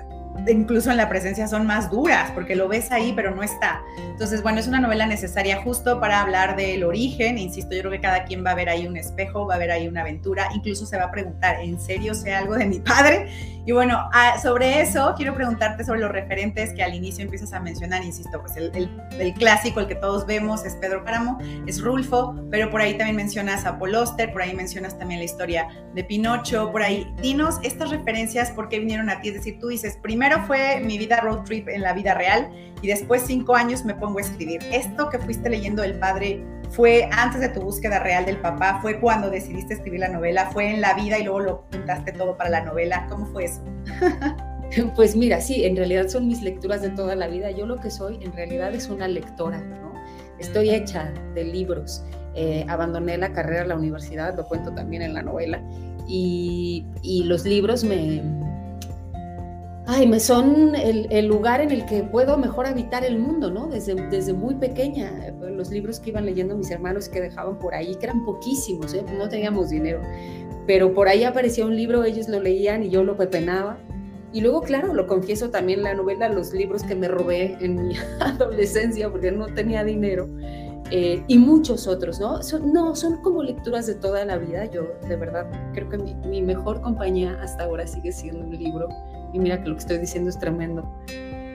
incluso 0.48 0.92
en 0.92 0.98
la 0.98 1.10
presencia 1.10 1.48
son 1.48 1.66
más 1.66 1.90
duras, 1.90 2.32
porque 2.32 2.56
lo 2.56 2.68
ves 2.68 2.92
ahí, 2.92 3.14
pero 3.16 3.34
no 3.36 3.44
está. 3.44 3.82
Entonces, 3.98 4.42
bueno, 4.42 4.60
es 4.60 4.68
una 4.68 4.80
novela 4.80 5.06
necesaria 5.06 5.62
justo 5.62 6.00
para 6.00 6.22
hablar 6.22 6.56
del 6.56 6.84
origen. 6.84 7.38
Insisto, 7.38 7.76
yo 7.76 7.82
creo 7.82 7.92
que 7.92 8.02
cada 8.02 8.26
quien 8.26 8.46
va 8.46 8.52
a 8.52 8.56
ver 8.56 8.70
ahí 8.70 8.88
un 8.88 8.98
espejo, 8.98 9.46
va 9.46 9.56
a 9.56 9.58
ver 9.58 9.72
ahí 9.72 9.88
una 9.88 10.02
aventura, 10.02 10.50
incluso 10.54 10.86
se 10.86 10.98
va 10.98 11.06
a 11.06 11.12
preguntar, 11.12 11.60
¿en 11.62 11.80
serio 11.80 12.14
sé 12.14 12.34
algo 12.34 12.56
de 12.56 12.66
mi 12.66 12.80
padre? 12.80 13.30
Y 13.66 13.74
bueno, 13.74 14.10
ah, 14.14 14.40
sobre 14.42 14.80
eso 14.80 15.14
quiero 15.18 15.36
preguntarte 15.36 15.84
sobre 15.84 16.00
los 16.00 16.10
referentes 16.10 16.74
que 16.74 16.84
al 16.84 16.96
inicio 16.96 17.26
empiezas 17.26 17.52
a 17.52 17.60
mencionar, 17.60 18.02
insisto, 18.02 18.40
pues 18.40 18.56
el, 18.56 18.90
el, 19.20 19.34
clásico, 19.34 19.82
el 19.82 19.88
que 19.88 19.96
todos 19.96 20.26
vemos 20.26 20.64
es 20.64 20.76
Pedro 20.76 21.04
Páramo, 21.04 21.38
es 21.66 21.82
Rulfo, 21.82 22.34
pero 22.50 22.70
por 22.70 22.80
ahí 22.80 22.98
también 22.98 23.18
mencionas 23.18 23.66
a 23.66 23.78
Paul 23.78 23.98
por 24.32 24.42
ahí 24.42 24.54
mencionas 24.54 24.98
también 24.98 25.20
la 25.20 25.26
historia 25.26 25.68
de 25.94 26.04
Pinocho, 26.04 26.72
por 26.72 26.82
ahí. 26.82 27.12
Dinos 27.22 27.56
estas 27.64 27.90
referencias, 27.90 28.52
¿por 28.52 28.70
qué 28.70 28.80
vinieron 28.80 29.10
a 29.10 29.22
ti? 29.22 29.30
Es 29.30 29.34
decir, 29.36 29.58
tú 29.60 29.68
dices, 29.68 29.98
primero 30.02 30.27
fue 30.46 30.80
mi 30.82 30.98
vida 30.98 31.20
road 31.22 31.44
trip 31.44 31.68
en 31.70 31.82
la 31.82 31.94
vida 31.94 32.14
real 32.14 32.50
y 32.82 32.88
después 32.88 33.24
cinco 33.26 33.56
años 33.56 33.86
me 33.86 33.96
pongo 33.96 34.20
a 34.20 34.22
escribir. 34.22 34.60
Esto 34.72 35.10
que 35.10 35.20
fuiste 35.20 35.50
leyendo 35.50 35.82
del 35.82 35.98
padre 36.00 36.44
fue 36.70 37.10
antes 37.12 37.42
de 37.42 37.50
tu 37.50 37.62
búsqueda 37.62 38.00
real 38.00 38.26
del 38.26 38.38
papá, 38.38 38.80
fue 38.82 39.00
cuando 39.00 39.30
decidiste 39.30 39.76
escribir 39.76 40.02
la 40.02 40.10
novela, 40.10 40.50
fue 40.52 40.74
en 40.74 40.82
la 40.82 40.94
vida 40.94 41.18
y 41.18 41.24
luego 41.24 41.40
lo 41.40 41.62
pintaste 41.70 42.12
todo 42.12 42.38
para 42.38 42.50
la 42.50 42.62
novela. 42.64 43.08
¿Cómo 43.10 43.26
fue 43.28 43.46
eso? 43.46 43.62
Pues 44.98 45.16
mira, 45.16 45.40
sí, 45.40 45.64
en 45.64 45.78
realidad 45.78 46.10
son 46.10 46.28
mis 46.28 46.42
lecturas 46.42 46.82
de 46.82 46.90
toda 46.90 47.16
la 47.16 47.28
vida. 47.28 47.52
Yo 47.52 47.66
lo 47.66 47.78
que 47.78 47.90
soy 47.90 48.20
en 48.22 48.34
realidad 48.34 48.76
es 48.76 48.90
una 48.90 49.08
lectora, 49.08 49.60
¿no? 49.60 49.94
Estoy 50.40 50.72
hecha 50.72 51.10
de 51.34 51.46
libros. 51.46 52.04
Eh, 52.36 52.66
abandoné 52.68 53.18
la 53.18 53.32
carrera 53.32 53.62
en 53.62 53.70
la 53.70 53.78
universidad, 53.78 54.36
lo 54.36 54.46
cuento 54.46 54.74
también 54.74 55.04
en 55.04 55.14
la 55.14 55.22
novela, 55.22 55.62
y, 56.06 56.86
y 57.02 57.24
los 57.24 57.46
libros 57.46 57.86
me, 57.86 58.22
ay, 59.88 60.06
me 60.06 60.20
son 60.20 60.76
el, 60.76 61.28
lugar 61.28 61.62
en 61.62 61.72
el 61.72 61.86
que 61.86 62.04
puedo 62.04 62.38
mejor 62.38 62.68
habitar 62.68 63.06
el 63.06 63.18
mundo, 63.18 63.50
¿no? 63.50 63.68
Desde, 63.68 63.96
desde 64.10 64.34
muy 64.34 64.56
pequeña, 64.56 65.34
los 65.40 65.72
libros 65.72 66.00
que 66.00 66.10
iban 66.10 66.26
leyendo 66.26 66.58
mis 66.58 66.70
hermanos 66.70 67.08
que 67.08 67.22
dejaban 67.22 67.58
por 67.58 67.74
ahí, 67.74 67.96
que 67.96 68.06
eran 68.06 68.26
poquísimos, 68.26 68.94
¿eh? 68.94 69.06
no 69.18 69.30
teníamos 69.30 69.70
dinero, 69.70 70.02
pero 70.68 70.94
por 70.94 71.08
ahí 71.08 71.24
aparecía 71.24 71.66
un 71.66 71.76
libro, 71.76 72.04
ellos 72.04 72.28
lo 72.28 72.42
leían 72.42 72.84
y 72.84 72.90
yo 72.90 73.04
lo 73.04 73.16
pepenaba. 73.16 73.78
Y 74.34 74.42
luego, 74.42 74.62
claro, 74.62 74.94
lo 74.94 75.08
confieso 75.08 75.50
también 75.52 75.82
la 75.84 75.94
novela, 75.94 76.28
los 76.28 76.52
libros 76.52 76.84
que 76.84 76.94
me 76.94 77.08
robé 77.08 77.58
en 77.62 77.88
mi 77.88 77.96
adolescencia 78.20 79.10
porque 79.10 79.32
no 79.32 79.46
tenía 79.48 79.86
dinero. 79.86 80.28
Eh, 80.92 81.24
y 81.28 81.38
muchos 81.38 81.88
otros, 81.88 82.20
¿no? 82.20 82.44
Son, 82.44 82.72
no, 82.72 82.96
son 82.96 83.22
como 83.22 83.42
lecturas 83.42 83.88
de 83.88 83.96
toda 83.96 84.26
la 84.26 84.38
vida. 84.38 84.66
Yo, 84.66 84.84
de 85.08 85.16
verdad, 85.16 85.46
creo 85.74 85.90
que 85.90 85.98
mi, 85.98 86.14
mi 86.16 86.42
mejor 86.42 86.82
compañía 86.82 87.38
hasta 87.42 87.64
ahora 87.64 87.88
sigue 87.88 88.12
siendo 88.12 88.46
un 88.46 88.52
libro 88.52 88.88
y 89.34 89.40
mira 89.40 89.62
que 89.62 89.70
lo 89.70 89.76
que 89.76 89.82
estoy 89.82 89.98
diciendo 89.98 90.30
es 90.30 90.40
tremendo, 90.40 90.90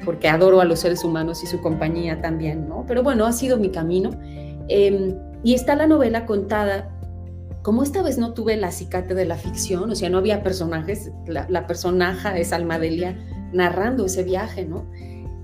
porque 0.04 0.28
adoro 0.28 0.60
a 0.60 0.64
los 0.64 0.80
seres 0.80 1.04
humanos 1.04 1.42
y 1.42 1.46
su 1.46 1.60
compañía 1.60 2.20
también, 2.20 2.68
¿no? 2.68 2.84
Pero 2.86 3.02
bueno, 3.02 3.26
ha 3.26 3.32
sido 3.32 3.56
mi 3.56 3.70
camino. 3.70 4.10
Em, 4.68 5.14
y 5.42 5.54
está 5.54 5.74
la 5.74 5.86
novela 5.86 6.26
contada, 6.26 6.90
como 7.62 7.82
esta 7.82 8.02
vez 8.02 8.18
no 8.18 8.34
tuve 8.34 8.54
el 8.54 8.64
acicate 8.64 9.14
de 9.14 9.24
la 9.24 9.36
ficción, 9.36 9.90
o 9.90 9.94
sea, 9.94 10.10
no 10.10 10.18
había 10.18 10.42
personajes, 10.42 11.10
la, 11.26 11.46
la 11.48 11.66
personaje 11.66 12.40
es 12.40 12.52
Almadelia 12.52 13.16
narrando 13.52 14.06
ese 14.06 14.24
viaje, 14.24 14.64
¿no? 14.64 14.86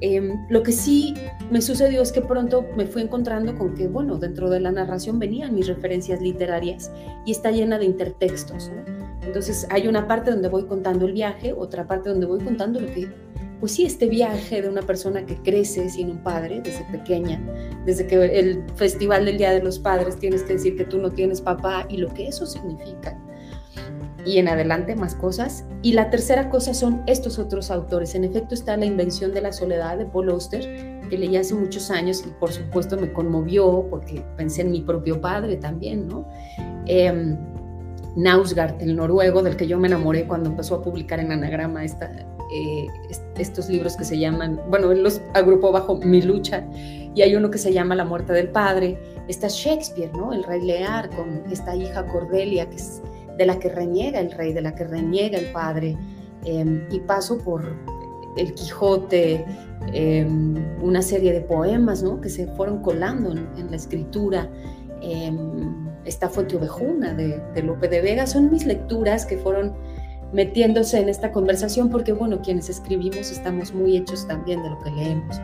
Em, 0.00 0.47
lo 0.49 0.62
que 0.62 0.70
sí 0.70 1.14
me 1.50 1.61
sucedió 1.61 2.02
es 2.02 2.12
que 2.12 2.20
pronto 2.20 2.64
me 2.76 2.87
fui 2.87 3.02
encontrando 3.02 3.56
con 3.56 3.75
que, 3.75 3.88
bueno, 3.88 4.16
dentro 4.16 4.49
de 4.49 4.61
la 4.61 4.70
narración 4.70 5.18
venían 5.18 5.54
mis 5.54 5.66
referencias 5.66 6.20
literarias 6.20 6.92
y 7.26 7.32
está 7.32 7.50
llena 7.50 7.78
de 7.78 7.87
intertextos, 7.87 8.70
¿no? 8.70 8.98
Entonces 9.28 9.66
hay 9.68 9.87
una 9.87 10.08
parte 10.08 10.30
donde 10.30 10.49
voy 10.49 10.64
contando 10.64 11.04
el 11.04 11.12
viaje, 11.12 11.52
otra 11.52 11.87
parte 11.87 12.08
donde 12.08 12.25
voy 12.25 12.40
contando 12.40 12.80
lo 12.80 12.87
que, 12.87 13.11
pues 13.61 13.73
sí, 13.73 13.85
este 13.85 14.08
viaje 14.08 14.62
de 14.62 14.70
una 14.70 14.80
persona 14.80 15.26
que 15.26 15.37
crece 15.42 15.90
sin 15.90 16.11
un 16.11 16.23
padre 16.23 16.62
desde 16.64 16.82
pequeña, 16.90 17.38
desde 17.85 18.06
que 18.06 18.16
el 18.38 18.64
festival 18.76 19.26
del 19.26 19.37
Día 19.37 19.50
de 19.50 19.62
los 19.62 19.78
Padres 19.78 20.16
tienes 20.16 20.44
que 20.44 20.54
decir 20.54 20.78
que 20.78 20.85
tú 20.85 20.97
no 20.97 21.11
tienes 21.11 21.42
papá 21.42 21.85
y 21.90 21.99
lo 21.99 22.08
que 22.14 22.28
eso 22.28 22.47
significa. 22.47 23.23
Y 24.25 24.38
en 24.38 24.49
adelante 24.49 24.97
más 24.97 25.14
cosas. 25.14 25.66
Y 25.82 25.92
la 25.92 26.08
tercera 26.08 26.49
cosa 26.49 26.73
son 26.73 27.02
estos 27.06 27.38
otros 27.38 27.70
autores. 27.70 28.14
En 28.14 28.25
efecto 28.25 28.54
está 28.54 28.78
La 28.78 28.87
Invención 28.87 29.35
de 29.35 29.42
la 29.42 29.52
Soledad 29.52 29.99
de 29.99 30.06
Paul 30.06 30.30
Auster, 30.30 30.62
que 31.11 31.18
leí 31.18 31.37
hace 31.37 31.54
muchos 31.54 31.90
años 31.90 32.25
y 32.26 32.30
por 32.40 32.50
supuesto 32.50 32.97
me 32.97 33.12
conmovió 33.12 33.87
porque 33.90 34.25
pensé 34.38 34.62
en 34.62 34.70
mi 34.70 34.80
propio 34.80 35.20
padre 35.20 35.56
también, 35.56 36.08
¿no? 36.08 36.26
Eh, 36.87 37.37
Nausgard, 38.17 38.81
el 38.81 38.97
noruego, 38.97 39.43
del 39.43 39.57
que 39.57 39.67
yo 39.67 39.79
me 39.79 39.88
enamoré 39.88 40.27
cuando 40.27 40.50
empezó 40.50 40.77
a 40.77 40.83
publicar 40.83 41.21
en 41.21 41.33
Anagrama 41.33 41.85
eh, 41.85 42.87
estos 43.37 43.69
libros 43.69 43.97
que 43.97 44.05
se 44.05 44.19
llaman, 44.19 44.61
bueno, 44.71 44.91
él 44.91 45.03
los 45.03 45.21
agrupó 45.35 45.73
bajo 45.73 45.97
Mi 45.97 46.23
lucha, 46.23 46.65
y 47.15 47.23
hay 47.23 47.35
uno 47.35 47.50
que 47.50 47.59
se 47.59 47.73
llama 47.73 47.95
La 47.95 48.05
muerte 48.05 48.33
del 48.33 48.49
padre. 48.49 48.99
Está 49.27 49.49
Shakespeare, 49.49 50.12
¿no? 50.12 50.33
El 50.33 50.45
rey 50.45 50.61
Lear, 50.61 51.11
con 51.11 51.43
esta 51.50 51.75
hija 51.75 52.07
Cordelia, 52.07 52.69
que 52.69 52.77
es 52.77 53.03
de 53.37 53.47
la 53.47 53.59
que 53.59 53.69
reniega 53.69 54.21
el 54.21 54.31
rey, 54.31 54.53
de 54.53 54.61
la 54.61 54.75
que 54.75 54.85
reniega 54.85 55.38
el 55.38 55.47
padre. 55.53 55.97
Em, 56.45 56.87
y 56.91 57.00
paso 57.00 57.38
por 57.38 57.65
El 58.37 58.55
Quijote, 58.55 59.45
em, 59.93 60.55
una 60.81 61.03
serie 61.03 61.33
de 61.33 61.41
poemas, 61.41 62.03
¿no? 62.03 62.21
Que 62.21 62.29
se 62.29 62.47
fueron 62.47 62.83
colando 62.83 63.33
en, 63.33 63.71
la 63.71 63.77
escritura. 63.77 64.49
Em, 65.03 65.58
esta 66.09 66.29
Fuente 66.29 66.57
Ovejuna 66.57 67.15
de, 67.15 67.41
de 67.55 67.62
Lope 67.62 67.88
de 67.88 68.00
Vega. 68.00 68.27
Son 68.27 68.50
mis 68.50 68.67
lecturas 68.67 69.27
que 69.27 69.38
fueron 69.38 69.75
metiéndose 70.33 70.99
en 70.99 71.09
esta 71.09 71.33
conversación 71.33 71.91
porque, 71.91 72.12
bueno, 72.12 72.41
quienes 72.43 72.69
escribimos 72.69 73.31
estamos 73.31 73.73
muy 73.73 73.97
hechos 73.97 74.27
también 74.27 74.62
de 74.62 74.71
lo 74.71 74.79
que 74.81 74.91
leemos. 74.91 75.41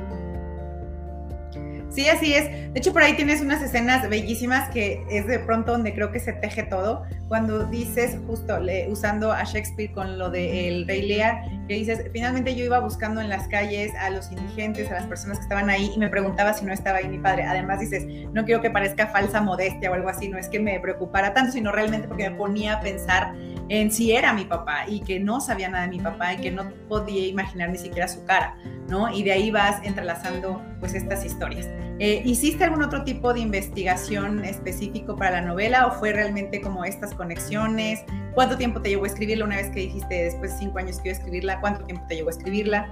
Sí, 1.95 2.09
así 2.09 2.35
es. 2.35 2.51
De 2.73 2.81
hecho, 2.81 2.93
por 2.93 3.03
ahí 3.03 3.15
tienes 3.15 3.41
unas 3.41 3.63
escenas 3.63 4.09
bellísimas 4.09 4.69
que 4.71 5.05
es 5.09 5.29
de 5.29 5.39
pronto 5.39 5.71
donde 5.71 5.95
creo 5.95 6.11
que 6.11 6.19
se 6.19 6.33
teje 6.33 6.65
todo. 6.65 7.05
Cuando 7.29 7.67
dices, 7.67 8.19
justo 8.27 8.59
usando 8.91 9.31
a 9.31 9.45
Shakespeare 9.45 9.93
con 9.93 10.19
lo 10.19 10.29
de 10.29 10.69
El 10.69 10.89
Rey 10.89 11.03
Lear, 11.03 11.45
que 11.67 11.75
dices, 11.75 12.05
finalmente 12.13 12.55
yo 12.55 12.65
iba 12.65 12.79
buscando 12.81 13.21
en 13.21 13.29
las 13.29 13.49
calles 13.49 13.93
a 13.97 14.11
los 14.11 14.31
indigentes, 14.31 14.91
a 14.91 14.95
las 14.95 15.07
personas 15.07 15.39
que 15.39 15.45
estaban 15.45 15.71
ahí 15.71 15.91
y 15.95 15.99
me 15.99 16.09
preguntaba 16.09 16.53
si 16.53 16.65
no 16.65 16.73
estaba 16.73 16.99
ahí 16.99 17.09
mi 17.09 17.19
padre. 17.19 17.45
Además 17.45 17.81
dices, 17.81 18.05
no 18.33 18.45
quiero 18.45 18.61
que 18.61 18.71
parezca 18.71 19.07
falsa 19.07 19.41
modestia 19.41 19.91
o 19.91 19.95
algo 19.95 20.09
así, 20.09 20.29
no 20.29 20.39
es 20.39 20.49
que 20.49 20.61
me 20.61 20.79
preocupara 20.81 21.33
tanto, 21.33 21.53
sino 21.53 21.73
realmente 21.73 22.09
porque 22.09 22.29
me 22.29 22.37
ponía 22.37 22.75
a 22.75 22.81
pensar 22.81 23.35
en 23.69 23.91
si 23.91 24.13
era 24.13 24.33
mi 24.33 24.45
papá 24.45 24.85
y 24.87 25.01
que 25.01 25.19
no 25.21 25.41
sabía 25.41 25.69
nada 25.69 25.85
de 25.85 25.91
mi 25.91 26.01
papá 26.01 26.35
y 26.35 26.37
que 26.39 26.51
no 26.51 26.71
podía 26.89 27.27
imaginar 27.27 27.71
ni 27.71 27.79
siquiera 27.79 28.09
su 28.09 28.25
cara, 28.27 28.57
¿no? 28.89 29.11
Y 29.11 29.23
de 29.23 29.33
ahí 29.33 29.51
vas 29.51 29.81
entrelazando 29.85 30.63
pues 30.81 30.95
estas 30.95 31.25
historias. 31.25 31.69
Eh, 32.01 32.23
¿Hiciste 32.25 32.65
algún 32.65 32.83
otro 32.83 33.05
tipo 33.05 33.33
de 33.33 33.41
investigación 33.41 34.45
específico 34.45 35.15
para 35.15 35.41
la 35.41 35.43
novela 35.43 35.87
o 35.87 35.93
fue 35.93 36.13
realmente 36.13 36.61
como 36.61 36.85
estas 36.85 37.15
conexiones? 37.15 38.01
¿Cuánto 38.35 38.57
tiempo 38.57 38.81
te 38.81 38.89
llevó 38.89 39.05
a 39.05 39.09
escribirla 39.09 39.45
una 39.45 39.57
vez 39.57 39.71
que 39.71 39.81
dijiste 39.81 40.25
después 40.25 40.53
de 40.53 40.59
cinco 40.59 40.79
años 40.79 40.99
quiero 41.01 41.17
escribirla? 41.17 41.61
¿Cuánto 41.61 41.85
tiempo 41.85 42.05
te 42.09 42.17
llevó 42.17 42.29
a 42.29 42.33
escribirla? 42.33 42.91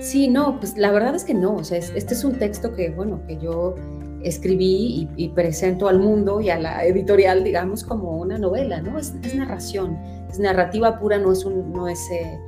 Sí, 0.00 0.28
no, 0.28 0.58
pues 0.58 0.76
la 0.76 0.90
verdad 0.90 1.14
es 1.14 1.24
que 1.24 1.34
no, 1.34 1.56
o 1.56 1.64
sea, 1.64 1.78
este 1.78 2.14
es 2.14 2.24
un 2.24 2.38
texto 2.38 2.72
que, 2.72 2.90
bueno, 2.90 3.20
que 3.26 3.36
yo 3.38 3.74
escribí 4.22 5.08
y, 5.16 5.28
presento 5.30 5.88
al 5.88 5.98
mundo 5.98 6.40
y 6.40 6.50
a 6.50 6.58
la 6.58 6.84
editorial, 6.84 7.42
digamos, 7.42 7.84
como 7.84 8.16
una 8.18 8.38
novela, 8.38 8.80
¿no? 8.82 8.98
Es, 8.98 9.14
narración, 9.34 9.96
es 10.30 10.38
narrativa 10.38 10.98
pura, 10.98 11.18
no 11.18 11.32
es, 11.32 11.44
un, 11.44 11.72
no 11.72 11.88
es 11.88 11.98
eh, 12.10 12.38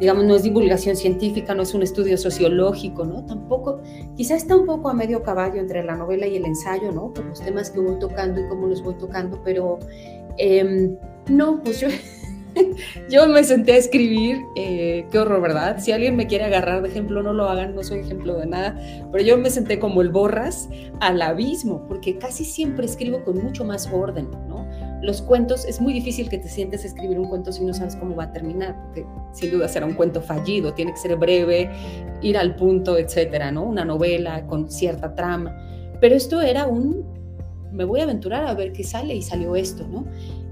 digamos, 0.00 0.24
no 0.24 0.34
es 0.34 0.42
divulgación 0.42 0.96
científica, 0.96 1.54
no 1.54 1.62
es 1.62 1.74
un 1.74 1.82
estudio 1.82 2.18
sociológico, 2.18 3.04
¿no? 3.04 3.24
Tampoco, 3.24 3.80
quizá 4.16 4.34
está 4.34 4.56
un 4.56 4.66
poco 4.66 4.88
a 4.88 4.94
medio 4.94 5.22
caballo 5.22 5.60
entre 5.60 5.82
la 5.84 5.96
novela 5.96 6.26
y 6.26 6.36
el 6.36 6.44
ensayo, 6.44 6.92
¿no? 6.92 7.12
Por 7.12 7.24
los 7.26 7.40
temas 7.40 7.70
que 7.70 7.80
voy 7.80 7.98
tocando 7.98 8.40
y 8.40 8.48
cómo 8.48 8.66
los 8.66 8.82
voy 8.82 8.94
tocando, 8.94 9.40
pero 9.44 9.78
em, 10.38 10.96
no, 11.28 11.62
pues 11.62 11.84
yo 13.10 13.28
me 13.28 13.44
senté 13.44 13.72
a 13.72 13.76
escribir, 13.76 14.38
eh, 14.56 15.06
qué 15.10 15.18
horror, 15.18 15.40
¿verdad? 15.40 15.78
Si 15.78 15.92
alguien 15.92 16.16
me 16.16 16.26
quiere 16.26 16.44
agarrar 16.44 16.82
de 16.82 16.88
ejemplo, 16.88 17.22
no 17.22 17.32
lo 17.32 17.48
hagan, 17.48 17.74
no 17.74 17.82
soy 17.82 18.00
ejemplo 18.00 18.36
de 18.36 18.46
nada, 18.46 18.78
pero 19.12 19.24
yo 19.24 19.38
me 19.38 19.50
senté 19.50 19.78
como 19.78 20.02
el 20.02 20.10
borras 20.10 20.68
al 21.00 21.20
abismo, 21.22 21.86
porque 21.88 22.18
casi 22.18 22.44
siempre 22.44 22.86
escribo 22.86 23.24
con 23.24 23.42
mucho 23.42 23.64
más 23.64 23.88
orden, 23.92 24.28
¿no? 24.48 24.53
Los 25.04 25.20
cuentos, 25.20 25.66
es 25.66 25.82
muy 25.82 25.92
difícil 25.92 26.30
que 26.30 26.38
te 26.38 26.48
sientes 26.48 26.82
a 26.82 26.86
escribir 26.86 27.18
un 27.18 27.28
cuento 27.28 27.52
si 27.52 27.62
no 27.62 27.74
sabes 27.74 27.94
cómo 27.94 28.16
va 28.16 28.24
a 28.24 28.32
terminar, 28.32 28.74
porque 28.84 29.04
sin 29.32 29.50
duda 29.50 29.68
será 29.68 29.84
un 29.84 29.92
cuento 29.92 30.22
fallido, 30.22 30.72
tiene 30.72 30.92
que 30.92 30.96
ser 30.96 31.14
breve, 31.16 31.70
ir 32.22 32.38
al 32.38 32.56
punto, 32.56 32.96
etcétera, 32.96 33.52
¿no? 33.52 33.64
Una 33.64 33.84
novela 33.84 34.46
con 34.46 34.70
cierta 34.70 35.14
trama. 35.14 35.54
Pero 36.00 36.14
esto 36.14 36.40
era 36.40 36.66
un, 36.66 37.04
me 37.70 37.84
voy 37.84 38.00
a 38.00 38.04
aventurar 38.04 38.46
a 38.46 38.54
ver 38.54 38.72
qué 38.72 38.82
sale 38.82 39.14
y 39.14 39.20
salió 39.20 39.56
esto, 39.56 39.86
¿no? 39.86 40.06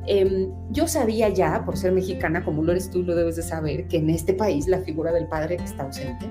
Em, 0.06 0.50
yo 0.70 0.86
sabía 0.86 1.30
ya, 1.30 1.64
por 1.64 1.78
ser 1.78 1.92
mexicana, 1.92 2.44
como 2.44 2.62
lo 2.62 2.72
eres 2.72 2.90
tú, 2.90 3.02
lo 3.02 3.14
debes 3.14 3.36
de 3.36 3.42
saber, 3.42 3.88
que 3.88 3.96
en 3.96 4.10
este 4.10 4.34
país 4.34 4.68
la 4.68 4.80
figura 4.80 5.12
del 5.12 5.28
padre 5.28 5.56
está 5.64 5.84
ausente, 5.84 6.26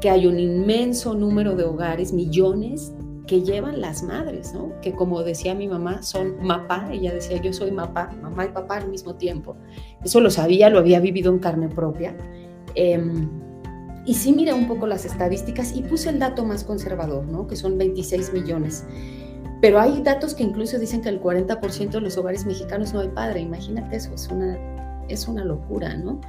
que 0.00 0.10
hay 0.10 0.28
un 0.28 0.38
inmenso 0.38 1.12
número 1.14 1.56
de 1.56 1.64
hogares, 1.64 2.12
millones, 2.12 2.92
que 3.28 3.42
llevan 3.42 3.80
las 3.80 4.02
madres, 4.02 4.54
¿no? 4.54 4.72
Que 4.80 4.92
como 4.92 5.22
decía 5.22 5.54
mi 5.54 5.68
mamá, 5.68 6.02
son 6.02 6.42
mapá, 6.42 6.88
ella 6.90 7.12
decía, 7.12 7.40
yo 7.40 7.52
soy 7.52 7.70
mapá, 7.70 8.10
mamá 8.20 8.46
y 8.46 8.48
papá 8.48 8.78
al 8.78 8.88
mismo 8.88 9.14
tiempo. 9.14 9.54
Eso 10.02 10.20
lo 10.20 10.30
sabía, 10.30 10.70
lo 10.70 10.78
había 10.78 10.98
vivido 10.98 11.30
en 11.30 11.38
carne 11.38 11.68
propia. 11.68 12.16
Em, 12.74 13.28
y 14.06 14.14
sí 14.14 14.32
miré 14.32 14.54
un 14.54 14.66
poco 14.66 14.86
las 14.86 15.04
estadísticas 15.04 15.76
y 15.76 15.82
puse 15.82 16.08
el 16.08 16.18
dato 16.18 16.44
más 16.44 16.64
conservador, 16.64 17.26
¿no? 17.26 17.46
Que 17.46 17.54
son 17.54 17.76
26 17.76 18.32
millones. 18.32 18.86
Pero 19.60 19.78
hay 19.78 20.00
datos 20.02 20.34
que 20.34 20.42
incluso 20.42 20.78
dicen 20.78 21.02
que 21.02 21.10
el 21.10 21.20
40% 21.20 21.90
de 21.90 22.00
los 22.00 22.16
hogares 22.16 22.46
mexicanos 22.46 22.94
no 22.94 23.00
hay 23.00 23.08
padre. 23.08 23.40
Imagínate 23.40 23.96
eso, 23.96 24.14
es 24.14 24.28
una, 24.28 24.56
es 25.08 25.28
una 25.28 25.44
locura, 25.44 25.94
¿no? 25.96 26.20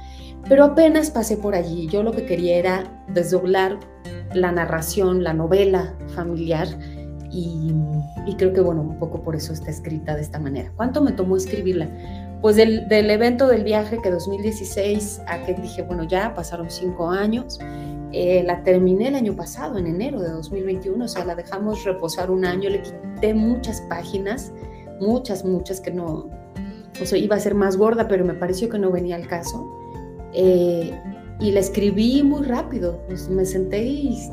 Pero 0.48 0.64
apenas 0.64 1.10
pasé 1.10 1.36
por 1.36 1.54
allí. 1.54 1.88
Yo 1.88 2.02
lo 2.02 2.12
que 2.12 2.26
quería 2.26 2.56
era 2.56 3.04
desdoblar 3.08 3.78
la 4.34 4.52
narración, 4.52 5.22
la 5.22 5.32
novela 5.32 5.94
familiar 6.14 6.68
y, 7.32 7.72
creo 8.38 8.52
que, 8.52 8.60
bueno, 8.60 8.82
un 8.82 8.98
poco 8.98 9.22
por 9.22 9.36
eso 9.36 9.52
está 9.52 9.70
escrita 9.70 10.16
de 10.16 10.22
esta 10.22 10.38
manera. 10.38 10.72
¿Cuánto 10.76 11.02
me 11.02 11.12
tomó 11.12 11.36
escribirla? 11.36 11.88
Pues 12.40 12.56
del, 12.56 12.88
del 12.88 13.10
evento 13.10 13.46
del 13.46 13.64
viaje 13.64 13.98
que 14.02 14.10
2016 14.10 15.22
a 15.26 15.42
que 15.42 15.54
dije, 15.54 15.82
bueno, 15.82 16.04
ya 16.04 16.34
pasaron 16.34 16.70
cinco 16.70 17.10
años 17.10 17.58
eh, 18.12 18.42
la 18.44 18.64
terminé 18.64 19.08
el 19.08 19.14
año 19.14 19.36
pasado, 19.36 19.78
en 19.78 19.86
enero 19.86 20.20
de 20.20 20.30
2021, 20.30 21.04
o 21.04 21.08
sea, 21.08 21.24
la 21.24 21.36
dejamos 21.36 21.84
reposar 21.84 22.30
un 22.30 22.44
año, 22.44 22.68
le 22.68 22.82
quité 22.82 23.34
muchas 23.34 23.82
páginas, 23.82 24.52
muchas, 24.98 25.44
muchas 25.44 25.80
que 25.80 25.92
no, 25.92 26.28
o 27.00 27.06
sea, 27.06 27.18
iba 27.18 27.36
a 27.36 27.40
ser 27.40 27.54
más 27.54 27.76
gorda, 27.76 28.08
pero 28.08 28.24
me 28.24 28.34
pareció 28.34 28.68
que 28.68 28.80
no 28.80 28.90
venía 28.90 29.14
al 29.14 29.28
caso. 29.28 29.64
Eh, 30.34 30.92
y 31.40 31.52
la 31.52 31.60
escribí 31.60 32.22
muy 32.22 32.46
rápido, 32.46 33.02
pues 33.06 33.28
me 33.28 33.44
senté 33.44 33.82
y 33.82 34.30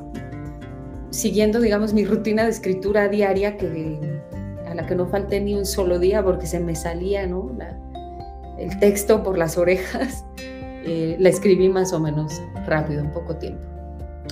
siguiendo, 1.09 1.59
digamos, 1.59 1.93
mi 1.93 2.05
rutina 2.05 2.43
de 2.43 2.49
escritura 2.49 3.07
diaria, 3.07 3.57
que, 3.57 4.21
a 4.67 4.75
la 4.75 4.85
que 4.85 4.95
no 4.95 5.07
falté 5.07 5.39
ni 5.39 5.55
un 5.55 5.65
solo 5.65 5.99
día 5.99 6.23
porque 6.23 6.45
se 6.45 6.59
me 6.59 6.75
salía, 6.75 7.25
¿no? 7.25 7.57
el 8.57 8.79
texto 8.79 9.23
por 9.23 9.37
las 9.37 9.57
orejas. 9.57 10.25
Eh, 10.89 11.17
la 11.19 11.27
escribí 11.27 11.67
más 11.67 11.91
o 11.91 11.99
menos 11.99 12.41
rápido, 12.65 13.01
en 13.01 13.11
poco 13.11 13.35
tiempo. 13.35 13.61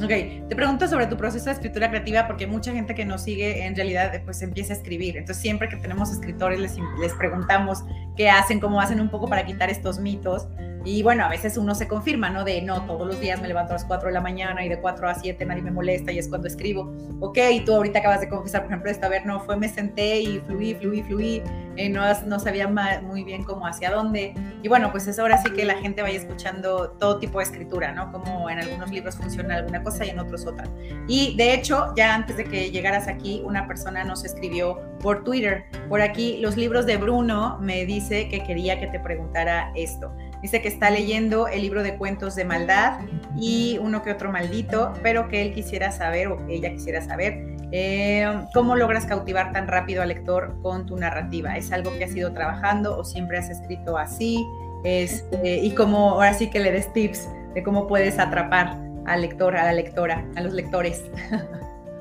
Ok, 0.02 0.48
te 0.48 0.56
pregunto 0.56 0.88
sobre 0.88 1.06
tu 1.08 1.18
proceso 1.18 1.46
de 1.46 1.52
escritura 1.52 1.90
creativa 1.90 2.28
porque 2.28 2.48
mucha 2.48 2.72
gente 2.72 2.96
que 2.96 3.04
nos 3.04 3.24
sigue 3.24 3.66
en 3.66 3.76
realidad 3.76 4.14
pues 4.24 4.42
empieza 4.42 4.72
a 4.72 4.78
escribir. 4.78 5.18
Entonces 5.18 5.42
siempre 5.42 5.68
que 5.68 5.76
tenemos 5.76 6.12
escritores 6.12 6.58
les, 6.60 6.78
les 7.02 7.14
preguntamos 7.16 7.84
qué 8.16 8.30
hacen, 8.30 8.62
cómo 8.62 8.80
hacen 8.80 9.02
un 9.02 9.10
poco 9.10 9.28
para 9.28 9.46
quitar 9.46 9.70
estos 9.70 10.00
mitos. 10.00 10.48
Y 10.86 11.02
bueno, 11.02 11.26
a 11.26 11.30
veces 11.30 11.58
uno 11.58 11.74
se 11.74 11.88
confirma, 11.88 12.30
¿no? 12.30 12.44
De 12.44 12.62
no, 12.62 12.86
todos 12.86 13.08
los 13.08 13.20
días 13.20 13.42
me 13.42 13.48
levanto 13.48 13.72
a 13.72 13.76
las 13.76 13.86
4 13.86 14.08
de 14.08 14.14
la 14.14 14.22
mañana 14.22 14.64
y 14.64 14.70
de 14.70 14.80
4 14.80 15.10
a 15.10 15.16
7 15.16 15.44
nadie 15.46 15.64
me 15.64 15.72
molesta 15.72 16.12
y 16.12 16.20
es 16.20 16.30
cuando 16.30 16.48
escribo. 16.48 16.94
Ok, 17.20 17.40
tú 17.66 17.74
ahorita 17.74 18.00
acabas 18.00 18.22
de 18.22 18.30
confesar, 18.30 18.62
por 18.62 18.72
ejemplo, 18.72 18.92
esta 18.92 19.10
vez 19.10 19.26
no 19.26 19.40
fue, 19.40 19.58
me 19.58 19.68
senté 19.68 20.22
y 20.22 20.40
fluí, 20.40 20.76
fluí, 20.76 21.02
fluí, 21.02 21.44
eh, 21.76 21.90
no, 21.90 22.02
no 22.26 22.40
sabía 22.40 22.68
muy 22.68 23.24
bien 23.24 23.44
cómo 23.44 23.66
hacia 23.66 23.92
dónde. 23.92 24.34
Y 24.62 24.68
bueno, 24.68 24.92
pues 24.92 25.08
es 25.08 25.18
ahora 25.20 25.42
sí 25.42 25.52
que 25.52 25.66
la 25.66 25.76
gente 25.76 26.02
vaya 26.02 26.18
escuchando 26.18 26.92
todo 27.00 27.20
tipo 27.20 27.40
de 27.40 27.46
escritura, 27.46 27.92
¿no? 27.92 28.12
Como 28.12 28.50
en 28.50 28.60
algunos 28.60 28.92
libros 28.92 29.16
funciona 29.16 29.56
alguna 29.56 29.84
cosa 29.84 30.06
y 30.06 30.10
en 30.10 30.20
otros 30.20 30.46
otra. 30.46 30.66
Y 31.08 31.36
de 31.36 31.54
hecho, 31.54 31.94
ya 31.96 32.14
antes 32.14 32.38
de 32.38 32.46
que 32.46 32.72
llegaras 32.72 33.08
aquí, 33.08 33.42
una 33.44 33.68
persona 33.68 34.04
nos 34.04 34.24
escribió 34.24 34.80
por 35.00 35.24
Twitter. 35.24 35.66
Por 35.90 36.02
aquí, 36.02 36.38
los 36.38 36.58
libros 36.58 36.86
de 36.86 36.98
Bruno 36.98 37.58
me 37.60 37.86
dice 37.86 38.30
que 38.30 38.44
quería 38.44 38.80
que 38.80 38.88
te 38.88 39.00
preguntara 39.00 39.72
esto. 39.76 40.16
Dice 40.46 40.62
que 40.62 40.68
está 40.68 40.92
leyendo 40.92 41.48
el 41.48 41.64
libro 41.64 41.82
de 41.82 41.98
cuentos 41.98 42.36
de 42.36 42.46
maldad 42.46 43.00
y 43.36 43.80
uno 43.82 44.04
que 44.04 44.12
otro 44.12 44.32
maldito, 44.32 44.94
pero 45.02 45.28
que 45.28 45.42
él 45.42 45.56
quisiera 45.56 45.92
saber 45.92 46.28
o 46.28 46.38
ella 46.48 46.70
quisiera 46.70 47.02
saber 47.02 47.58
eh, 47.72 48.32
cómo 48.54 48.76
logras 48.76 49.08
cautivar 49.08 49.52
tan 49.54 49.68
rápido 49.68 50.04
al 50.04 50.10
lector 50.10 50.56
con 50.62 50.86
tu 50.86 50.98
narrativa. 50.98 51.58
¿Es 51.58 51.72
algo 51.72 51.90
que 51.98 52.04
has 52.04 52.16
ido 52.16 52.32
trabajando 52.32 52.96
o 52.96 53.04
siempre 53.04 53.40
has 53.40 53.50
escrito 53.50 53.98
así? 53.98 54.46
Este, 54.84 55.58
y 55.58 55.72
cómo 55.72 56.12
ahora 56.12 56.36
sí 56.36 56.48
que 56.52 56.60
le 56.60 56.72
des 56.72 56.94
tips 56.94 57.28
de 57.56 57.64
cómo 57.64 57.88
puedes 57.88 58.20
atrapar 58.20 58.78
al 59.08 59.22
lector, 59.22 59.58
a 59.58 59.64
la 59.64 59.74
lectora, 59.74 60.24
a 60.36 60.42
los 60.42 60.54
lectores. 60.54 61.06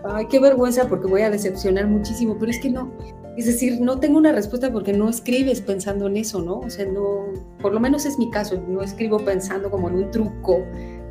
Ay, 0.05 0.27
qué 0.27 0.39
vergüenza 0.39 0.87
porque 0.87 1.07
voy 1.07 1.23
a 1.23 1.31
decepcionar 1.31 1.87
muchísimo, 1.87 2.37
pero 2.39 2.51
es 2.51 2.61
que 2.61 2.69
no, 2.69 2.93
es 3.37 3.47
decir, 3.47 3.81
no 3.81 3.99
tengo 3.99 4.19
una 4.19 4.33
respuesta 4.33 4.73
porque 4.73 4.93
no 4.93 5.09
escribes 5.09 5.61
pensando 5.61 6.07
en 6.07 6.17
eso, 6.17 6.41
¿no? 6.41 6.61
O 6.61 6.71
sea, 6.71 6.87
no, 6.87 7.26
por 7.61 7.73
lo 7.73 7.81
menos 7.81 8.07
es 8.07 8.19
mi 8.19 8.31
caso, 8.31 8.62
no 8.69 8.83
escribo 8.83 9.19
pensando 9.19 9.71
como 9.71 9.88
en 9.88 9.97
un 9.97 10.11
truco 10.11 10.64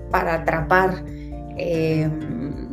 para 0.09 0.35
atrapar. 0.35 1.03
Em, 1.57 2.69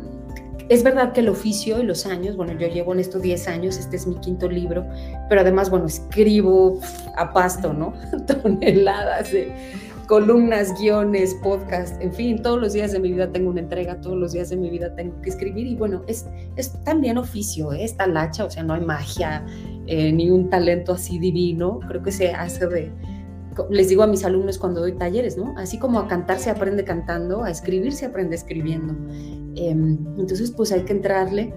es 0.69 0.83
verdad 0.83 1.11
que 1.11 1.19
el 1.19 1.27
oficio 1.27 1.81
y 1.81 1.83
los 1.83 2.05
años, 2.05 2.37
bueno, 2.37 2.53
yo 2.53 2.67
llevo 2.67 2.93
en 2.93 3.01
estos 3.01 3.21
10 3.21 3.47
años, 3.49 3.77
este 3.77 3.97
es 3.97 4.07
mi 4.07 4.15
quinto 4.21 4.49
libro, 4.49 4.85
pero 5.27 5.41
además, 5.41 5.69
bueno, 5.69 5.87
escribo 5.87 6.79
a 7.17 7.33
pasto, 7.33 7.73
¿no? 7.73 7.93
Toneladas 8.25 9.33
de 9.33 9.51
columnas, 10.11 10.77
guiones, 10.77 11.35
podcast, 11.35 12.01
en 12.01 12.11
fin, 12.11 12.41
todos 12.41 12.59
los 12.59 12.73
días 12.73 12.91
de 12.91 12.99
mi 12.99 13.13
vida 13.13 13.31
tengo 13.31 13.49
una 13.49 13.61
entrega, 13.61 14.01
todos 14.01 14.17
los 14.17 14.33
días 14.33 14.49
de 14.49 14.57
mi 14.57 14.69
vida 14.69 14.93
tengo 14.93 15.21
que 15.21 15.29
escribir 15.29 15.65
y 15.67 15.75
bueno, 15.77 16.03
es, 16.05 16.25
es 16.57 16.73
también 16.83 17.17
oficio, 17.17 17.71
¿eh? 17.71 17.85
esta 17.85 18.07
lacha, 18.07 18.43
o 18.43 18.49
sea, 18.49 18.61
no 18.61 18.73
hay 18.73 18.81
magia 18.81 19.45
eh, 19.87 20.11
ni 20.11 20.29
un 20.29 20.49
talento 20.49 20.91
así 20.91 21.17
divino, 21.17 21.79
creo 21.87 22.03
que 22.03 22.11
se 22.11 22.33
hace 22.33 22.67
de, 22.67 22.91
les 23.69 23.87
digo 23.87 24.03
a 24.03 24.07
mis 24.07 24.25
alumnos 24.25 24.57
cuando 24.57 24.81
doy 24.81 24.91
talleres, 24.97 25.37
¿no? 25.37 25.55
Así 25.57 25.79
como 25.79 25.97
a 25.97 26.09
cantar 26.09 26.39
se 26.39 26.49
aprende 26.49 26.83
cantando, 26.83 27.45
a 27.45 27.49
escribir 27.49 27.93
se 27.93 28.07
aprende 28.07 28.35
escribiendo. 28.35 28.93
Em, 29.55 29.97
entonces, 30.17 30.51
pues 30.51 30.73
hay 30.73 30.81
que 30.81 30.91
entrarle. 30.91 31.53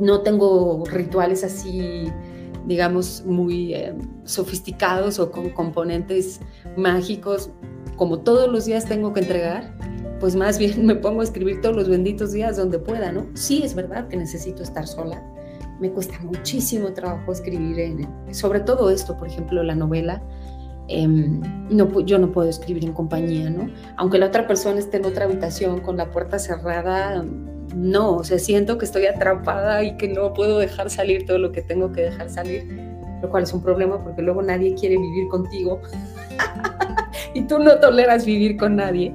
No 0.00 0.22
tengo 0.22 0.84
rituales 0.86 1.44
así 1.44 2.10
digamos, 2.66 3.24
muy 3.26 3.74
eh, 3.74 3.94
sofisticados 4.24 5.18
o 5.18 5.30
con 5.30 5.50
componentes 5.50 6.40
mágicos, 6.76 7.50
como 7.96 8.20
todos 8.20 8.50
los 8.50 8.64
días 8.64 8.86
tengo 8.86 9.12
que 9.12 9.20
entregar, 9.20 9.74
pues 10.20 10.36
más 10.36 10.58
bien 10.58 10.86
me 10.86 10.94
pongo 10.94 11.20
a 11.20 11.24
escribir 11.24 11.60
todos 11.60 11.76
los 11.76 11.88
benditos 11.88 12.32
días 12.32 12.56
donde 12.56 12.78
pueda, 12.78 13.12
¿no? 13.12 13.26
Sí, 13.34 13.62
es 13.62 13.74
verdad 13.74 14.08
que 14.08 14.16
necesito 14.16 14.62
estar 14.62 14.86
sola. 14.86 15.22
Me 15.80 15.90
cuesta 15.90 16.18
muchísimo 16.20 16.92
trabajo 16.92 17.32
escribir, 17.32 17.80
en, 17.80 18.34
sobre 18.34 18.60
todo 18.60 18.90
esto, 18.90 19.16
por 19.16 19.26
ejemplo, 19.26 19.62
la 19.62 19.74
novela. 19.74 20.22
Em, 20.88 21.40
no, 21.70 22.00
yo 22.00 22.18
no 22.18 22.30
puedo 22.30 22.48
escribir 22.48 22.84
en 22.84 22.92
compañía, 22.92 23.50
¿no? 23.50 23.68
Aunque 23.96 24.18
la 24.18 24.26
otra 24.26 24.46
persona 24.46 24.78
esté 24.78 24.98
en 24.98 25.06
otra 25.06 25.24
habitación 25.24 25.80
con 25.80 25.96
la 25.96 26.10
puerta 26.10 26.38
cerrada, 26.38 27.24
no, 27.74 28.16
o 28.16 28.24
sea, 28.24 28.38
siento 28.38 28.78
que 28.78 28.84
estoy 28.84 29.06
atrapada 29.06 29.82
y 29.82 29.96
que 29.96 30.08
no 30.08 30.32
puedo 30.34 30.58
dejar 30.58 30.90
salir 30.90 31.26
todo 31.26 31.38
lo 31.38 31.52
que 31.52 31.62
tengo 31.62 31.92
que 31.92 32.02
dejar 32.02 32.30
salir, 32.30 32.66
lo 33.22 33.30
cual 33.30 33.44
es 33.44 33.52
un 33.52 33.62
problema 33.62 34.02
porque 34.02 34.22
luego 34.22 34.42
nadie 34.42 34.74
quiere 34.74 34.96
vivir 34.96 35.28
contigo 35.28 35.80
y 37.34 37.42
tú 37.42 37.58
no 37.58 37.78
toleras 37.78 38.26
vivir 38.26 38.56
con 38.56 38.76
nadie. 38.76 39.14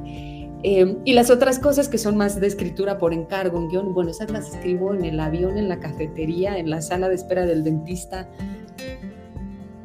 Em, 0.63 0.97
y 1.05 1.13
las 1.13 1.29
otras 1.29 1.59
cosas 1.59 1.87
que 1.87 1.99
son 1.99 2.17
más 2.17 2.39
de 2.39 2.47
escritura 2.47 2.97
por 2.97 3.13
encargo, 3.13 3.59
un 3.59 3.69
guion, 3.69 3.93
bueno, 3.93 4.09
esas 4.09 4.31
las 4.31 4.49
escribo 4.49 4.93
en 4.93 5.05
el 5.05 5.19
avión, 5.19 5.57
en 5.57 5.69
la 5.69 5.79
cafetería, 5.79 6.57
en 6.57 6.69
la 6.69 6.81
sala 6.81 7.09
de 7.09 7.15
espera 7.15 7.45
del 7.45 7.63
dentista. 7.63 8.27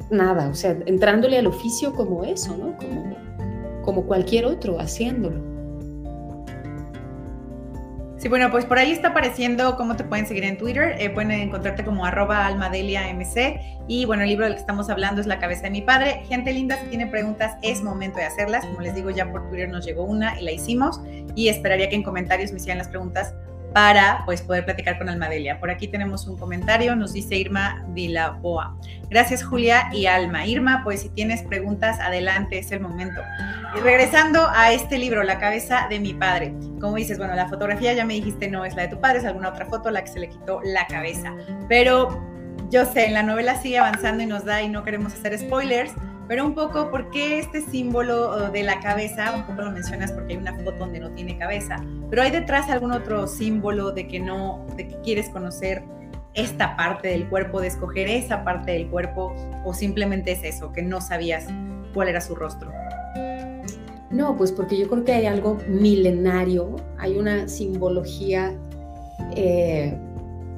Nada, 0.09 0.49
o 0.49 0.55
sea, 0.55 0.77
entrándole 0.85 1.37
al 1.37 1.47
oficio 1.47 1.93
como 1.93 2.23
eso, 2.23 2.57
¿no? 2.57 2.75
Como, 2.77 3.15
como 3.83 4.05
cualquier 4.05 4.45
otro, 4.45 4.79
haciéndolo. 4.79 5.52
Sí, 8.23 8.29
bueno, 8.29 8.49
pues 8.51 8.63
por 8.63 8.77
ahí 8.77 8.93
está 8.93 9.09
apareciendo 9.09 9.75
cómo 9.75 9.97
te 9.97 10.05
pueden 10.05 10.25
seguir 10.25 10.45
en 10.45 10.57
Twitter. 10.57 10.95
Eh, 10.97 11.09
pueden 11.09 11.31
encontrarte 11.31 11.83
como 11.83 12.05
almadeliamc. 12.05 13.21
Y 13.89 14.05
bueno, 14.05 14.23
el 14.23 14.29
libro 14.29 14.45
del 14.45 14.53
que 14.53 14.61
estamos 14.61 14.89
hablando 14.89 15.19
es 15.19 15.27
La 15.27 15.39
cabeza 15.39 15.63
de 15.63 15.71
mi 15.71 15.81
padre. 15.81 16.21
Gente 16.29 16.53
linda, 16.53 16.79
si 16.79 16.87
tiene 16.87 17.07
preguntas, 17.07 17.57
es 17.61 17.83
momento 17.83 18.19
de 18.19 18.23
hacerlas. 18.23 18.65
Como 18.65 18.79
les 18.79 18.95
digo, 18.95 19.09
ya 19.09 19.29
por 19.29 19.49
Twitter 19.49 19.67
nos 19.67 19.85
llegó 19.85 20.05
una 20.05 20.39
y 20.39 20.45
la 20.45 20.53
hicimos. 20.53 21.01
Y 21.35 21.49
esperaría 21.49 21.89
que 21.89 21.97
en 21.97 22.03
comentarios 22.03 22.53
me 22.53 22.59
hicieran 22.59 22.77
las 22.77 22.87
preguntas 22.87 23.33
para 23.73 24.21
pues, 24.23 24.41
poder 24.41 24.63
platicar 24.63 24.97
con 24.97 25.09
Almadelia. 25.09 25.59
Por 25.59 25.69
aquí 25.69 25.89
tenemos 25.89 26.25
un 26.25 26.37
comentario, 26.37 26.95
nos 26.95 27.11
dice 27.11 27.35
Irma 27.35 27.83
Vilaboa. 27.89 28.77
Gracias 29.09 29.43
Julia 29.43 29.89
y 29.91 30.05
Alma. 30.05 30.45
Irma, 30.47 30.79
pues 30.85 31.01
si 31.01 31.09
tienes 31.09 31.41
preguntas, 31.41 31.99
adelante, 31.99 32.57
es 32.59 32.71
el 32.71 32.79
momento. 32.79 33.19
Regresando 33.81 34.47
a 34.53 34.71
este 34.71 34.97
libro, 34.97 35.23
La 35.23 35.39
cabeza 35.39 35.87
de 35.89 35.99
mi 35.99 36.13
padre. 36.13 36.53
Como 36.79 36.95
dices, 36.95 37.17
bueno, 37.17 37.33
la 37.35 37.47
fotografía 37.47 37.93
ya 37.93 38.05
me 38.05 38.13
dijiste 38.13 38.49
no 38.49 38.65
es 38.65 38.75
la 38.75 38.83
de 38.83 38.89
tu 38.89 38.99
padre, 38.99 39.19
es 39.19 39.25
alguna 39.25 39.49
otra 39.49 39.65
foto 39.65 39.89
la 39.89 40.03
que 40.03 40.11
se 40.11 40.19
le 40.19 40.29
quitó 40.29 40.61
la 40.63 40.85
cabeza. 40.87 41.33
Pero 41.67 42.21
yo 42.69 42.85
sé, 42.85 43.05
en 43.07 43.13
la 43.13 43.23
novela 43.23 43.61
sigue 43.61 43.79
avanzando 43.79 44.23
y 44.23 44.25
nos 44.25 44.45
da 44.45 44.61
y 44.61 44.69
no 44.69 44.83
queremos 44.83 45.13
hacer 45.13 45.37
spoilers 45.37 45.93
pero 46.27 46.45
un 46.45 46.55
poco, 46.55 46.89
¿por 46.89 47.09
qué 47.11 47.39
este 47.39 47.61
símbolo 47.61 48.49
de 48.49 48.63
la 48.63 48.79
cabeza? 48.79 49.33
Un 49.35 49.43
poco 49.43 49.61
lo 49.61 49.71
mencionas 49.71 50.11
porque 50.11 50.33
hay 50.33 50.39
una 50.39 50.53
foto 50.53 50.71
donde 50.71 50.99
no 50.99 51.11
tiene 51.11 51.37
cabeza, 51.37 51.75
pero 52.09 52.21
hay 52.21 52.31
detrás 52.31 52.69
algún 52.69 52.91
otro 52.91 53.27
símbolo 53.27 53.91
de 53.91 54.07
que 54.07 54.19
no, 54.19 54.65
de 54.77 54.87
que 54.87 54.95
quieres 55.01 55.29
conocer 55.29 55.83
esta 56.33 56.75
parte 56.77 57.09
del 57.09 57.27
cuerpo, 57.27 57.59
de 57.61 57.67
escoger 57.67 58.07
esa 58.07 58.43
parte 58.43 58.71
del 58.71 58.87
cuerpo, 58.87 59.35
o 59.65 59.73
simplemente 59.73 60.31
es 60.31 60.43
eso, 60.43 60.71
que 60.71 60.81
no 60.81 61.01
sabías 61.01 61.45
cuál 61.93 62.07
era 62.07 62.21
su 62.21 62.35
rostro. 62.35 62.71
No, 64.13 64.37
pues 64.37 64.51
porque 64.51 64.77
yo 64.77 64.87
creo 64.87 65.03
que 65.03 65.11
hay 65.11 65.25
algo 65.25 65.57
milenario, 65.67 66.75
hay 66.99 67.17
una 67.17 67.47
simbología 67.47 68.55
eh, 69.35 69.97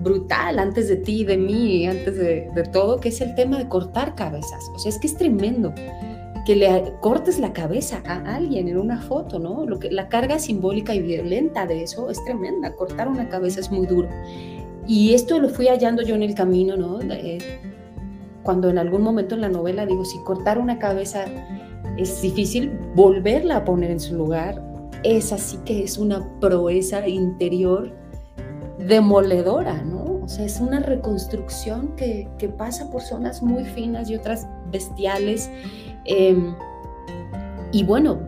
brutal 0.03 0.59
antes 0.59 0.89
de 0.89 0.97
ti, 0.97 1.23
de 1.23 1.37
mí, 1.37 1.87
antes 1.87 2.17
de, 2.17 2.51
todo, 2.73 2.99
que 2.99 3.09
es 3.09 3.21
el 3.21 3.33
tema 3.35 3.57
de 3.57 3.69
cortar 3.69 4.13
cabezas. 4.15 4.61
O 4.75 4.79
sea, 4.79 4.89
es 4.89 4.99
que 4.99 5.07
es 5.07 5.17
tremendo 5.17 5.73
que 6.45 6.55
le 6.55 6.93
cortes 6.99 7.39
la 7.39 7.53
cabeza 7.53 8.03
a 8.05 8.35
alguien 8.35 8.67
en 8.67 8.77
una 8.77 9.01
foto, 9.01 9.39
¿no? 9.39 9.65
Lo 9.65 9.79
que, 9.79 9.89
la 9.89 10.09
carga 10.09 10.37
simbólica 10.37 10.93
y 10.93 11.01
violenta 11.01 11.65
de 11.65 11.83
eso 11.83 12.09
es 12.09 12.23
tremenda. 12.25 12.75
Cortar 12.75 13.07
una 13.07 13.29
cabeza 13.29 13.61
es 13.61 13.71
muy 13.71 13.87
duro. 13.87 14.09
Y 14.85 15.13
esto 15.13 15.39
lo 15.39 15.47
fui 15.49 15.67
hallando 15.67 16.03
yo 16.03 16.13
en 16.13 16.23
el 16.23 16.35
camino, 16.35 16.75
¿no? 16.75 16.99
cuando 18.43 18.69
en 18.69 18.77
algún 18.77 19.01
momento 19.01 19.33
en 19.33 19.41
la 19.41 19.49
novela 19.49 19.87
digo, 19.87 20.05
si 20.05 20.19
cortar 20.19 20.59
una 20.59 20.77
cabeza 20.77 21.25
es 21.97 22.21
difícil, 22.21 22.77
volverla 22.95 23.57
a 23.57 23.65
poner 23.65 23.91
en 23.91 23.99
su 23.99 24.15
lugar 24.15 24.61
es 25.05 25.31
así 25.31 25.57
que 25.65 25.83
es 25.83 25.97
una 25.97 26.27
proeza 26.39 27.07
interior 27.07 27.93
demoledora, 28.79 29.83
¿no? 29.83 30.21
O 30.23 30.27
sea, 30.27 30.45
es 30.45 30.59
una 30.59 30.79
reconstrucción 30.79 31.95
que, 31.95 32.27
pasa 32.57 32.89
por 32.89 33.01
zonas 33.01 33.43
muy 33.43 33.63
finas 33.63 34.09
y 34.09 34.15
otras 34.15 34.47
bestiales. 34.71 35.51
Em, 36.05 36.55
y 37.71 37.83
bueno, 37.83 38.19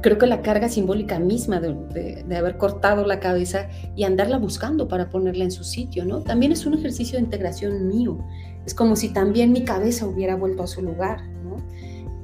creo 0.00 0.16
que 0.16 0.26
la 0.26 0.40
carga 0.40 0.68
simbólica 0.68 1.18
misma 1.18 1.60
de, 1.60 2.24
haber 2.34 2.56
cortado 2.56 3.04
la 3.06 3.20
cabeza 3.20 3.68
y 3.94 4.04
andarla 4.04 4.38
buscando 4.38 4.88
para 4.88 5.10
ponerla 5.10 5.44
en 5.44 5.50
su 5.50 5.64
sitio, 5.64 6.06
¿no? 6.06 6.22
También 6.22 6.52
es 6.52 6.64
un 6.64 6.74
ejercicio 6.74 7.18
de 7.18 7.24
integración 7.24 7.86
mío. 7.88 8.18
Es 8.64 8.74
como 8.74 8.96
si 8.96 9.12
también 9.12 9.52
mi 9.52 9.64
cabeza 9.64 10.06
hubiera 10.06 10.36
vuelto 10.36 10.62
a 10.62 10.66
su 10.66 10.80
lugar, 10.80 11.20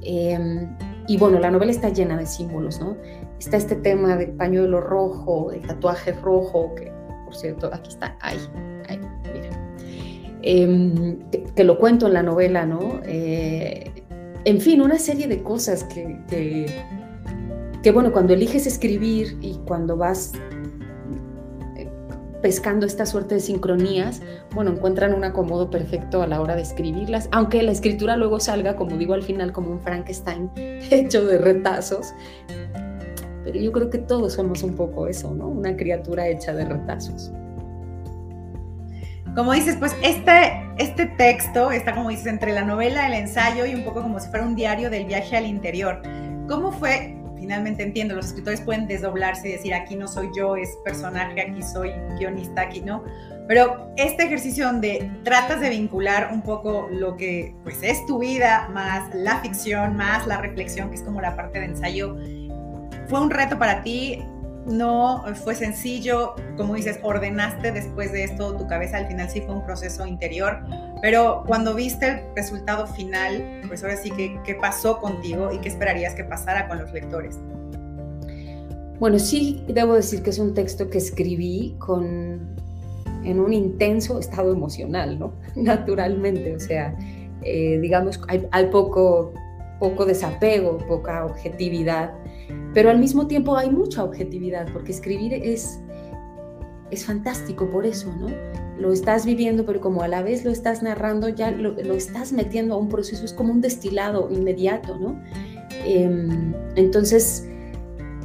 Em, 0.03 0.75
y 1.07 1.17
bueno, 1.17 1.39
la 1.39 1.51
novela 1.51 1.71
está 1.71 1.89
llena 1.89 2.17
de 2.17 2.25
símbolos, 2.25 2.79
¿no? 2.79 2.97
Está 3.39 3.57
este 3.57 3.75
tema 3.75 4.15
del 4.15 4.31
pañuelo 4.31 4.81
rojo, 4.81 5.51
el 5.51 5.61
tatuaje 5.61 6.13
rojo, 6.13 6.73
que 6.75 6.91
por 7.31 7.39
cierto, 7.39 7.69
aquí 7.73 7.89
está, 7.89 8.17
ahí, 8.19 8.37
ahí, 8.89 8.99
mira. 9.33 9.49
Em, 10.41 11.19
que, 11.55 11.63
lo 11.63 11.77
cuento 11.77 12.07
en 12.07 12.13
la 12.13 12.23
novela, 12.23 12.65
¿no? 12.65 12.99
Eh, 13.05 13.89
en 14.43 14.59
fin, 14.59 14.81
una 14.81 14.99
serie 14.99 15.27
de 15.27 15.41
cosas 15.41 15.85
que, 15.85 16.19
que, 17.81 17.91
bueno, 17.91 18.11
cuando 18.11 18.33
eliges 18.33 18.67
escribir 18.67 19.37
y 19.39 19.59
cuando 19.65 19.95
vas 19.95 20.33
pescando 22.41 22.85
esta 22.85 23.05
suerte 23.05 23.35
de 23.35 23.41
sincronías, 23.41 24.21
bueno, 24.53 24.71
encuentran 24.71 25.13
un 25.13 25.23
acomodo 25.23 25.69
perfecto 25.69 26.21
a 26.21 26.27
la 26.27 26.41
hora 26.41 26.55
de 26.55 26.61
escribirlas, 26.61 27.29
aunque 27.31 27.61
la 27.63 27.71
escritura 27.71 28.17
luego 28.17 28.39
salga, 28.39 28.75
como 28.75 28.97
digo 28.97 29.13
al 29.13 29.23
final, 29.23 29.51
como 29.51 29.71
un 29.71 29.79
Frankenstein 29.79 30.49
hecho 30.55 31.25
de 31.25 31.37
retazos, 31.37 32.13
pero 33.43 33.59
yo 33.59 33.71
creo 33.71 33.89
que 33.89 33.97
todos 33.97 34.33
somos 34.33 34.63
un 34.63 34.75
poco 34.75 35.07
eso, 35.07 35.33
¿no? 35.33 35.47
Una 35.47 35.75
criatura 35.75 36.27
hecha 36.27 36.53
de 36.53 36.65
retazos. 36.65 37.31
Como 39.35 39.53
dices, 39.53 39.77
pues 39.79 39.95
este, 40.03 40.69
este 40.77 41.05
texto 41.05 41.71
está, 41.71 41.95
como 41.95 42.09
dices, 42.09 42.27
entre 42.27 42.53
la 42.53 42.63
novela, 42.63 43.07
el 43.07 43.13
ensayo 43.13 43.65
y 43.65 43.73
un 43.73 43.83
poco 43.83 44.01
como 44.01 44.19
si 44.19 44.29
fuera 44.29 44.45
un 44.45 44.55
diario 44.55 44.89
del 44.89 45.05
viaje 45.05 45.37
al 45.37 45.45
interior. 45.45 46.01
¿Cómo 46.47 46.71
fue? 46.71 47.20
Finalmente 47.41 47.83
entiendo, 47.83 48.15
los 48.15 48.27
escritores 48.27 48.61
pueden 48.61 48.87
desdoblarse 48.87 49.49
y 49.49 49.51
decir, 49.51 49.73
aquí 49.73 49.95
no 49.95 50.07
soy 50.07 50.29
yo, 50.33 50.55
es 50.55 50.69
personaje, 50.85 51.41
aquí 51.41 51.61
soy 51.61 51.91
guionista, 52.17 52.61
aquí 52.61 52.81
no. 52.81 53.03
Pero 53.47 53.91
este 53.97 54.23
ejercicio 54.23 54.67
donde 54.67 55.11
tratas 55.23 55.59
de 55.59 55.69
vincular 55.69 56.29
un 56.31 56.41
poco 56.41 56.87
lo 56.89 57.17
que 57.17 57.53
pues 57.63 57.79
es 57.81 58.05
tu 58.05 58.19
vida, 58.19 58.69
más 58.69 59.13
la 59.13 59.39
ficción, 59.41 59.97
más 59.97 60.25
la 60.25 60.37
reflexión, 60.37 60.89
que 60.89 60.95
es 60.95 61.01
como 61.01 61.19
la 61.19 61.35
parte 61.35 61.59
de 61.59 61.65
ensayo, 61.65 62.15
¿Fue 63.11 63.19
un 63.19 63.29
reto 63.29 63.59
para 63.59 63.83
ti? 63.83 64.23
¿No 64.65 65.25
fue 65.43 65.53
sencillo? 65.53 66.33
Como 66.55 66.75
dices, 66.75 66.97
ordenaste 67.03 67.73
después 67.73 68.13
de 68.13 68.23
esto 68.23 68.55
tu 68.55 68.67
cabeza, 68.67 68.97
al 68.97 69.07
final 69.07 69.29
sí 69.29 69.41
fue 69.41 69.55
un 69.55 69.65
proceso 69.65 70.07
interior, 70.07 70.63
pero 71.01 71.43
cuando 71.47 71.73
viste 71.73 72.07
el 72.07 72.35
resultado 72.35 72.87
final, 72.87 73.61
pues 73.67 73.83
ahora 73.83 73.97
sí 73.97 74.11
que, 74.11 74.39
¿qué 74.45 74.55
pasó 74.55 74.99
contigo 74.99 75.51
y 75.51 75.59
qué 75.59 75.69
esperarías 75.69 76.13
que 76.15 76.23
pasara 76.23 76.67
con 76.67 76.79
los 76.79 76.91
lectores? 76.93 77.39
Bueno, 78.99 79.17
sí, 79.17 79.63
debo 79.67 79.95
decir 79.95 80.21
que 80.21 80.29
es 80.29 80.39
un 80.39 80.53
texto 80.53 80.89
que 80.89 80.99
escribí 80.99 81.75
con, 81.79 82.55
en 83.23 83.39
un 83.39 83.51
intenso 83.51 84.19
estado 84.19 84.51
emocional, 84.51 85.17
¿no? 85.17 85.33
Naturalmente, 85.55 86.55
o 86.55 86.59
sea, 86.59 86.95
eh, 87.41 87.79
digamos, 87.81 88.21
hay, 88.27 88.47
hay, 88.51 88.67
poco, 88.67 89.33
poco 89.79 90.05
desapego, 90.05 90.77
poca 90.77 91.25
objetividad 91.25 92.13
pero 92.73 92.89
al 92.89 92.99
mismo 92.99 93.27
tiempo 93.27 93.57
hay 93.57 93.69
mucha 93.69 94.03
objetividad, 94.03 94.71
porque 94.71 94.91
escribir 94.91 95.33
es, 95.33 95.79
es 96.89 97.05
fantástico 97.05 97.69
por 97.69 97.85
eso, 97.85 98.13
¿no? 98.15 98.27
Lo 98.81 98.91
estás 98.91 99.25
viviendo, 99.27 99.63
pero 99.63 99.79
como 99.79 100.01
a 100.01 100.07
la 100.07 100.23
vez 100.23 100.43
lo 100.43 100.49
estás 100.49 100.81
narrando, 100.81 101.29
ya 101.29 101.51
lo, 101.51 101.75
estás 101.93 102.33
metiendo 102.33 102.73
a 102.73 102.77
un 102.77 102.89
proceso, 102.89 103.23
es 103.23 103.31
como 103.31 103.53
un 103.53 103.61
destilado 103.61 104.27
inmediato, 104.31 104.97
¿no? 104.97 105.21
Em, 105.85 106.53
entonces, 106.75 107.47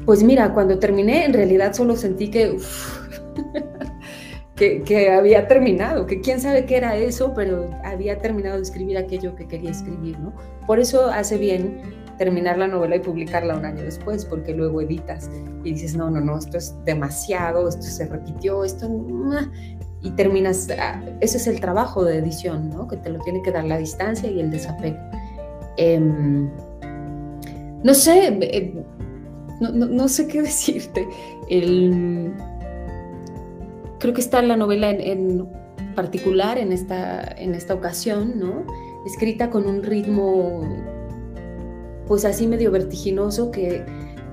pues 0.07 0.23
mira, 0.23 0.55
cuando 0.55 0.79
terminé, 0.79 1.27
en 1.27 1.35
realidad 1.35 1.75
solo 1.75 1.95
sentí 1.95 2.31
que, 2.31 2.57
que, 4.57 4.83
que, 4.83 5.11
había 5.11 5.47
terminado, 5.47 6.07
que 6.07 6.23
quién 6.23 6.41
sabe 6.41 6.65
qué 6.65 6.79
era 6.79 6.97
eso, 6.97 7.35
pero 7.35 7.71
había 7.85 8.17
terminado 8.19 8.57
de 8.57 8.63
escribir 8.63 8.97
aquello 8.97 9.37
que 9.37 9.47
quería 9.47 9.73
escribir, 9.73 10.19
¿no? 10.19 10.33
Por 10.67 10.81
eso 10.81 11.11
hace 11.11 11.37
bien 11.37 11.83
terminar 12.17 12.59
la 12.59 12.67
novela 12.67 12.97
y 12.97 13.01
publicarla 13.01 13.57
un 13.57 13.65
año 13.65 13.83
después, 13.83 14.25
porque 14.25 14.55
luego 14.55 14.81
editas 14.81 15.31
y 15.65 15.73
dices, 15.73 15.97
no, 15.97 16.11
no, 16.11 16.21
no, 16.21 16.39
esto 16.39 16.57
es 16.57 16.75
demasiado, 16.85 17.69
esto 17.69 17.83
se 17.83 18.07
repitió, 18.07 18.65
esto... 18.65 18.89
Y 20.07 20.11
terminas, 20.13 20.69
ah, 20.79 21.03
ese 21.21 21.37
es 21.39 21.49
el 21.49 21.61
trabajo 21.61 22.05
de 22.05 22.19
edición, 22.19 22.71
¿no? 22.71 22.87
Que 22.87 22.97
te 22.97 23.11
lo 23.11 23.19
tiene 23.19 23.43
que 23.43 23.51
dar 23.51 23.65
la 23.65 23.77
distancia 23.77 24.31
y 24.31 24.39
el 24.39 24.53
desapego. 24.53 24.99
Em, 25.77 26.49
no 27.83 27.93
sé, 27.93 28.39
eh, 28.41 28.85
no, 29.61 30.07
sé 30.09 30.29
qué 30.29 30.43
decirte. 30.53 31.09
creo 33.99 34.15
que 34.15 34.21
está 34.21 34.41
la 34.43 34.57
novela 34.57 34.91
en, 34.91 35.49
particular 35.97 36.57
en 36.57 36.71
esta, 36.71 37.23
en 37.37 37.57
esta 37.57 37.75
ocasión, 37.75 38.39
¿no? 38.39 38.65
Escrita 39.07 39.51
con 39.51 39.67
un 39.67 39.83
ritmo, 39.83 40.63
pues 42.07 42.25
así 42.25 42.47
medio 42.47 42.71
vertiginoso, 42.71 43.51
que 43.51 43.85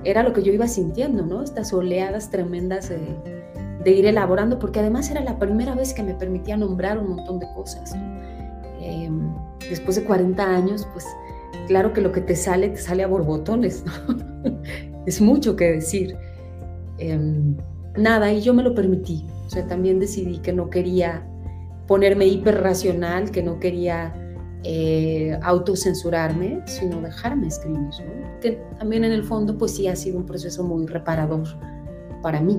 era 0.04 0.22
lo 0.22 0.32
que 0.32 0.44
yo 0.44 0.52
iba 0.52 0.68
sintiendo, 0.68 1.26
¿no? 1.26 1.42
Estas 1.42 1.72
oleadas 1.72 2.30
tremendas 2.30 2.92
de, 3.84 3.90
ir 3.90 4.06
elaborando, 4.06 4.58
porque 4.58 4.80
además 4.80 5.10
era 5.10 5.20
la 5.22 5.38
primera 5.38 5.74
vez 5.74 5.94
que 5.94 6.02
me 6.02 6.14
permitía 6.14 6.56
nombrar 6.56 6.98
un 6.98 7.16
montón 7.16 7.38
de 7.38 7.46
cosas. 7.54 7.94
Em, 8.80 9.34
después 9.68 9.96
de 9.96 10.04
40 10.04 10.44
años, 10.44 10.86
pues 10.92 11.06
claro 11.66 11.92
que 11.92 12.00
lo 12.00 12.12
que 12.12 12.20
te 12.20 12.36
sale, 12.36 12.68
te 12.70 12.78
sale 12.78 13.02
a 13.02 13.06
borbotones, 13.06 13.84
es 15.06 15.20
mucho 15.20 15.56
que 15.56 15.72
decir. 15.72 16.16
Em, 16.98 17.56
nada, 17.96 18.32
y 18.32 18.40
yo 18.40 18.54
me 18.54 18.62
lo 18.62 18.74
permití. 18.74 19.26
O 19.46 19.50
sea, 19.50 19.66
también 19.66 19.98
decidí 19.98 20.38
que 20.38 20.52
no 20.52 20.70
quería 20.70 21.26
ponerme 21.86 22.26
hiperracional, 22.26 23.30
que 23.30 23.42
no 23.42 23.60
quería 23.60 24.14
eh, 24.66 25.38
autocensurarme, 25.42 26.62
sino 26.66 27.00
dejarme 27.02 27.48
escribir. 27.48 27.90
Que 28.40 28.52
también 28.78 29.04
en 29.04 29.12
el 29.12 29.22
fondo, 29.22 29.58
pues 29.58 29.72
sí 29.72 29.88
ha 29.88 29.96
sido 29.96 30.18
un 30.18 30.26
proceso 30.26 30.64
muy 30.64 30.86
reparador 30.86 31.44
para 32.22 32.40
mí. 32.40 32.58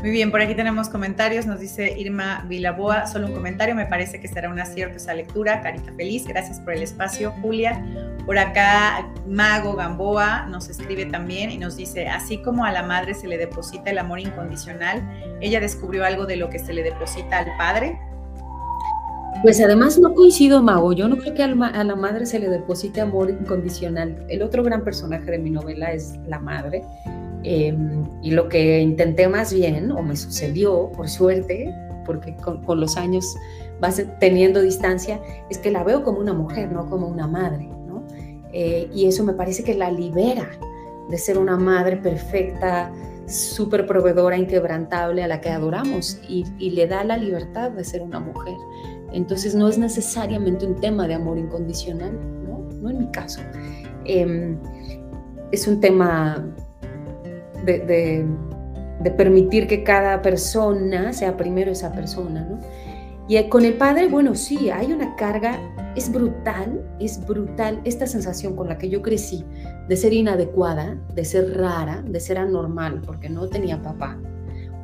Muy 0.00 0.12
bien, 0.12 0.30
por 0.30 0.40
aquí 0.40 0.54
tenemos 0.54 0.88
comentarios. 0.88 1.44
Nos 1.44 1.60
dice 1.60 1.94
Irma 1.98 2.46
Vilaboa, 2.48 3.06
solo 3.06 3.26
un 3.26 3.34
comentario. 3.34 3.74
Me 3.74 3.84
parece 3.84 4.18
que 4.18 4.28
será 4.28 4.48
un 4.48 4.58
acierto 4.58 4.96
esa 4.96 5.12
lectura. 5.12 5.60
Carita 5.60 5.92
feliz, 5.92 6.26
gracias 6.26 6.58
por 6.60 6.72
el 6.72 6.82
espacio, 6.82 7.32
Julia. 7.42 7.84
Por 8.24 8.38
acá, 8.38 9.06
Mago 9.26 9.74
Gamboa 9.74 10.46
nos 10.46 10.70
escribe 10.70 11.04
también 11.04 11.50
y 11.50 11.58
nos 11.58 11.76
dice: 11.76 12.08
Así 12.08 12.38
como 12.38 12.64
a 12.64 12.72
la 12.72 12.82
madre 12.82 13.12
se 13.12 13.28
le 13.28 13.36
deposita 13.36 13.90
el 13.90 13.98
amor 13.98 14.20
incondicional, 14.20 15.02
ella 15.42 15.60
descubrió 15.60 16.06
algo 16.06 16.24
de 16.24 16.36
lo 16.36 16.48
que 16.48 16.58
se 16.58 16.72
le 16.72 16.82
deposita 16.82 17.40
al 17.40 17.56
padre. 17.58 17.98
Pues 19.42 19.60
además 19.60 19.98
no 19.98 20.14
coincido, 20.14 20.62
Mago. 20.62 20.94
Yo 20.94 21.08
no 21.08 21.18
creo 21.18 21.34
que 21.34 21.42
a 21.42 21.48
la 21.84 21.96
madre 21.96 22.24
se 22.24 22.38
le 22.38 22.48
deposite 22.48 23.02
amor 23.02 23.28
incondicional. 23.28 24.24
El 24.28 24.42
otro 24.42 24.62
gran 24.62 24.82
personaje 24.82 25.30
de 25.30 25.38
mi 25.38 25.50
novela 25.50 25.92
es 25.92 26.18
la 26.26 26.38
madre 26.38 26.82
Em, 27.42 28.04
y 28.22 28.32
lo 28.32 28.48
que 28.48 28.80
intenté 28.80 29.28
más 29.28 29.52
bien, 29.52 29.90
o 29.92 30.02
me 30.02 30.16
sucedió 30.16 30.90
por 30.92 31.08
suerte, 31.08 31.74
porque 32.04 32.36
con, 32.36 32.80
los 32.80 32.96
años 32.96 33.36
vas 33.80 34.02
teniendo 34.18 34.60
distancia, 34.60 35.20
es 35.48 35.58
que 35.58 35.70
la 35.70 35.82
veo 35.82 36.02
como 36.02 36.18
una 36.18 36.34
mujer, 36.34 36.70
no 36.70 36.88
como 36.88 37.08
una 37.08 37.26
madre, 37.26 37.66
¿no? 37.86 38.04
Eh, 38.52 38.90
y 38.92 39.06
eso 39.06 39.24
me 39.24 39.32
parece 39.32 39.64
que 39.64 39.74
la 39.74 39.90
libera 39.90 40.48
de 41.08 41.18
ser 41.18 41.38
una 41.38 41.56
madre 41.56 41.96
perfecta, 41.96 42.92
súper 43.26 43.86
proveedora, 43.86 44.36
inquebrantable, 44.36 45.22
a 45.22 45.28
la 45.28 45.40
que 45.40 45.50
adoramos, 45.50 46.20
y, 46.28 46.44
le 46.70 46.86
da 46.86 47.04
la 47.04 47.16
libertad 47.16 47.70
de 47.70 47.84
ser 47.84 48.02
una 48.02 48.20
mujer. 48.20 48.56
Entonces 49.12 49.54
no 49.54 49.68
es 49.68 49.78
necesariamente 49.78 50.66
un 50.66 50.76
tema 50.76 51.08
de 51.08 51.14
amor 51.14 51.38
incondicional, 51.38 52.12
¿no? 52.44 52.68
No 52.80 52.90
en 52.90 52.98
mi 52.98 53.10
caso. 53.10 53.40
Em, 54.04 54.58
es 55.52 55.66
un 55.66 55.80
tema 55.80 56.54
de, 57.64 58.26
permitir 59.16 59.66
que 59.66 59.82
cada 59.82 60.22
persona 60.22 61.12
sea 61.12 61.36
primero 61.36 61.72
esa 61.72 61.92
persona, 61.92 62.46
¿no? 62.48 62.60
Y 63.28 63.40
con 63.48 63.64
el 63.64 63.74
padre, 63.74 64.08
bueno, 64.08 64.34
sí, 64.34 64.70
hay 64.70 64.92
una 64.92 65.14
carga, 65.14 65.60
es 65.94 66.10
brutal, 66.10 66.82
es 66.98 67.24
brutal 67.24 67.80
esta 67.84 68.06
sensación 68.08 68.56
con 68.56 68.68
la 68.68 68.76
que 68.76 68.88
yo 68.88 69.02
crecí 69.02 69.44
de 69.88 69.96
ser 69.96 70.12
inadecuada, 70.12 70.98
de 71.14 71.24
ser 71.24 71.56
rara, 71.56 72.02
de 72.02 72.18
ser 72.18 72.38
anormal, 72.38 73.00
porque 73.06 73.28
no 73.28 73.48
tenía 73.48 73.80
papá, 73.80 74.18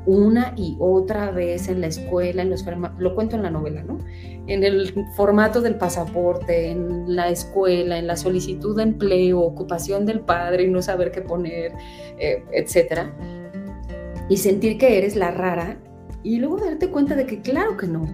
una 0.07 0.55
y 0.57 0.77
otra 0.79 1.31
vez 1.33 1.69
en 1.69 1.81
la 1.81 1.89
escuela, 1.89 2.43
en 2.43 2.51
los 2.51 2.65
lo 2.99 3.15
cuento 3.15 3.37
en 3.37 3.43
la 3.43 3.51
novela, 3.51 3.83
¿no? 3.83 3.99
En 4.47 4.63
el 4.63 4.95
formato 5.17 5.61
del 5.61 5.75
pasaporte, 5.75 6.71
en 6.71 7.15
la 7.15 7.29
escuela, 7.29 7.99
en 7.99 8.07
la 8.07 8.17
solicitud 8.17 8.77
de 8.77 8.85
empleo, 8.85 9.41
ocupación 9.41 10.07
del 10.07 10.21
padre 10.21 10.65
y 10.65 10.71
no 10.71 10.81
saber 10.81 11.11
qué 11.11 11.21
poner, 11.21 11.73
eh, 12.19 12.45
etcétera. 12.53 13.13
Y 14.29 14.37
sentir 14.37 14.79
que 14.79 14.99
eres 14.99 15.17
la 15.17 15.33
rara 15.33 15.79
y 16.23 16.39
luego 16.39 16.59
darte 16.59 16.89
cuenta 16.89 17.15
de 17.17 17.27
que 17.27 17.41
claro 17.41 17.77
que 17.77 17.87
no, 17.87 18.07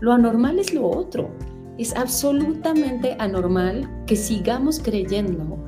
lo 0.00 0.12
anormal 0.12 0.58
es 0.58 0.72
lo 0.72 0.88
otro. 0.88 1.30
Es 1.78 1.96
absolutamente 1.96 3.16
anormal 3.18 3.88
que 4.06 4.16
sigamos 4.16 4.80
creyendo 4.80 5.58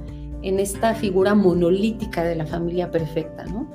en 0.42 0.58
esta 0.58 0.94
figura 0.94 1.34
monolítica 1.34 2.24
de 2.24 2.36
la 2.36 2.46
familia 2.46 2.90
perfecta, 2.90 3.44
¿no? 3.44 3.70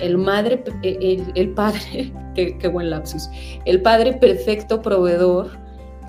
El 0.00 0.18
madre, 0.18 0.62
eh, 0.82 1.24
el, 1.34 1.50
padre, 1.50 2.12
qué, 2.34 2.68
buen 2.68 2.90
lapsus, 2.90 3.28
el 3.64 3.82
padre 3.82 4.14
perfecto 4.14 4.82
proveedor 4.82 5.50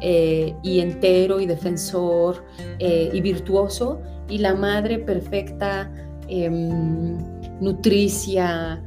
eh, 0.01 0.55
y 0.63 0.79
entero 0.79 1.39
y 1.39 1.45
defensor 1.45 2.43
eh, 2.79 3.09
y 3.13 3.21
virtuoso, 3.21 4.01
y 4.29 4.37
la 4.37 4.55
madre 4.55 4.99
perfecta, 4.99 5.91
em, 6.27 7.17
nutricia, 7.59 8.81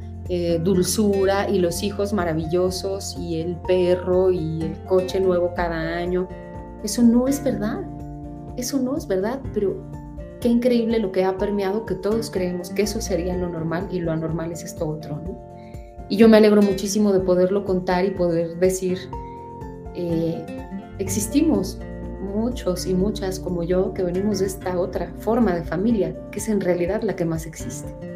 dulzura, 0.62 1.50
y 1.50 1.58
los 1.58 1.82
hijos 1.82 2.14
maravillosos, 2.14 3.14
y 3.20 3.40
el 3.42 3.56
perro, 3.56 4.30
y 4.30 4.62
el 4.62 4.72
coche 4.84 5.20
nuevo 5.20 5.52
cada 5.54 5.98
año. 5.98 6.26
Eso 6.82 7.02
no 7.02 7.28
es 7.28 7.44
verdad, 7.44 7.82
eso 8.56 8.78
no 8.78 8.96
es 8.96 9.06
verdad, 9.06 9.40
pero 9.52 9.76
qué 10.44 10.50
increíble 10.50 10.98
lo 10.98 11.10
que 11.10 11.24
ha 11.24 11.38
permeado 11.38 11.86
que 11.86 11.94
todos 11.94 12.30
creemos 12.30 12.68
que 12.68 12.82
eso 12.82 13.00
sería 13.00 13.34
lo 13.34 13.48
normal 13.48 13.88
y 13.90 14.00
lo 14.00 14.12
anormal 14.12 14.52
es 14.52 14.62
esto 14.62 14.86
otro. 14.86 15.18
Y 16.10 16.18
yo 16.18 16.28
me 16.28 16.36
alegro 16.36 16.60
muchísimo 16.60 17.14
de 17.14 17.20
poderlo 17.20 17.64
contar 17.64 18.04
y 18.04 18.10
poder 18.10 18.58
decir, 18.58 18.98
eh, 19.94 20.44
existimos 20.98 21.78
muchos 22.20 22.84
y 22.84 22.92
muchas 22.92 23.40
como 23.40 23.62
yo 23.62 23.94
que 23.94 24.02
venimos 24.02 24.40
de 24.40 24.46
esta 24.46 24.78
otra 24.78 25.14
forma 25.16 25.54
de 25.54 25.64
familia, 25.64 26.14
que 26.30 26.40
es 26.40 26.48
en 26.50 26.60
realidad 26.60 27.00
la 27.00 27.16
que 27.16 27.24
más 27.24 27.46
existe. 27.46 28.13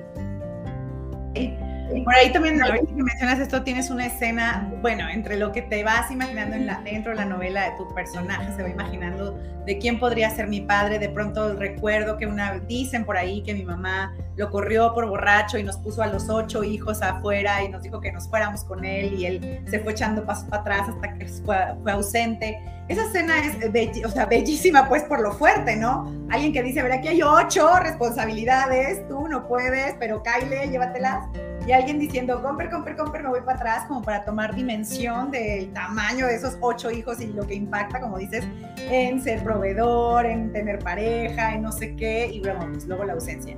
Por 2.05 2.15
ahí 2.15 2.33
también, 2.33 2.63
ahorita 2.63 2.87
que 2.87 3.03
mencionas 3.03 3.39
esto, 3.39 3.63
tienes 3.63 3.91
una 3.91 4.07
escena, 4.07 4.71
bueno, 4.81 5.09
entre 5.09 5.37
lo 5.37 5.53
que 5.53 5.63
te 5.63 5.85
vas 5.85 6.11
imaginando 6.11 6.57
en 6.57 6.67
la, 6.67 6.81
dentro 6.83 7.13
de 7.13 7.17
la 7.17 7.25
novela 7.25 7.71
de 7.71 7.77
tu 7.77 7.93
personaje, 7.95 8.53
se 8.55 8.63
va 8.63 8.69
imaginando 8.69 9.39
de 9.65 9.79
quién 9.79 9.99
podría 9.99 10.31
ser 10.31 10.49
mi 10.49 10.63
padre. 10.63 10.99
De 10.99 11.09
pronto 11.09 11.55
recuerdo 11.55 12.17
que 12.17 12.27
una, 12.27 12.59
dicen 12.61 13.05
por 13.05 13.17
ahí 13.17 13.43
que 13.43 13.55
mi 13.55 13.65
mamá 13.65 14.15
lo 14.37 14.51
corrió 14.51 14.95
por 14.95 15.07
borracho 15.09 15.59
y 15.59 15.63
nos 15.63 15.77
puso 15.77 16.03
a 16.03 16.07
los 16.07 16.29
ocho 16.29 16.65
hijos 16.65 17.03
afuera 17.03 17.63
y 17.63 17.69
nos 17.69 17.83
dijo 17.83 18.01
que 18.01 18.11
nos 18.13 18.29
fuéramos 18.29 18.65
con 18.65 18.85
él 18.85 19.15
y 19.15 19.27
él 19.27 19.65
se 19.69 19.81
fue 19.81 19.93
echando 19.93 20.25
pasos 20.25 20.45
para 20.45 20.63
atrás 20.63 20.89
hasta 20.89 21.15
que 21.15 21.27
fue, 21.27 21.57
fue 21.83 21.93
ausente. 21.93 22.59
Esa 22.89 23.05
escena 23.05 23.35
es 23.45 24.05
o 24.05 24.11
sea, 24.11 24.25
bellísima 24.25 24.89
pues 24.89 25.03
por 25.05 25.21
lo 25.21 25.33
fuerte, 25.33 25.77
¿no? 25.77 26.11
Alguien 26.31 26.55
que 26.55 26.63
dice, 26.63 26.83
ver, 26.83 26.93
aquí 26.93 27.09
hay 27.09 27.23
ocho 27.23 27.69
responsabilidades, 27.81 29.07
tú 29.09 29.29
no 29.29 29.47
puedes, 29.47 29.95
pero 29.99 30.23
Kyle, 30.23 30.71
llévatelas 30.71 31.27
y 31.69 31.73
alguien 31.73 31.99
diciendo, 31.99 32.43
compre, 32.43 32.71
compre, 32.71 32.97
compre, 32.97 33.23
me 33.23 33.29
voy 33.29 33.43
para 33.43 33.59
atrás, 33.59 33.85
como 33.87 34.01
para 34.01 34.25
tomar 34.25 34.55
dimensión 34.55 35.31
del 35.31 35.71
tamaño 35.75 36.27
de 36.27 36.37
esos 36.37 36.57
ocho 36.63 36.91
hijos 36.91 37.21
y 37.21 37.27
lo 37.27 37.47
que 37.47 37.57
impacta, 37.57 38.01
como 38.01 38.17
dices, 38.17 38.49
en 38.79 39.23
ser 39.23 39.45
proveedor, 39.45 40.25
en 40.25 40.51
tener 40.51 40.79
pareja, 40.79 41.55
en 41.55 41.61
no 41.61 41.71
sé 41.71 41.95
qué, 41.95 42.31
y 42.33 42.41
bueno, 42.41 42.67
pues 42.73 42.87
luego 42.87 43.05
la 43.05 43.13
ausencia. 43.13 43.55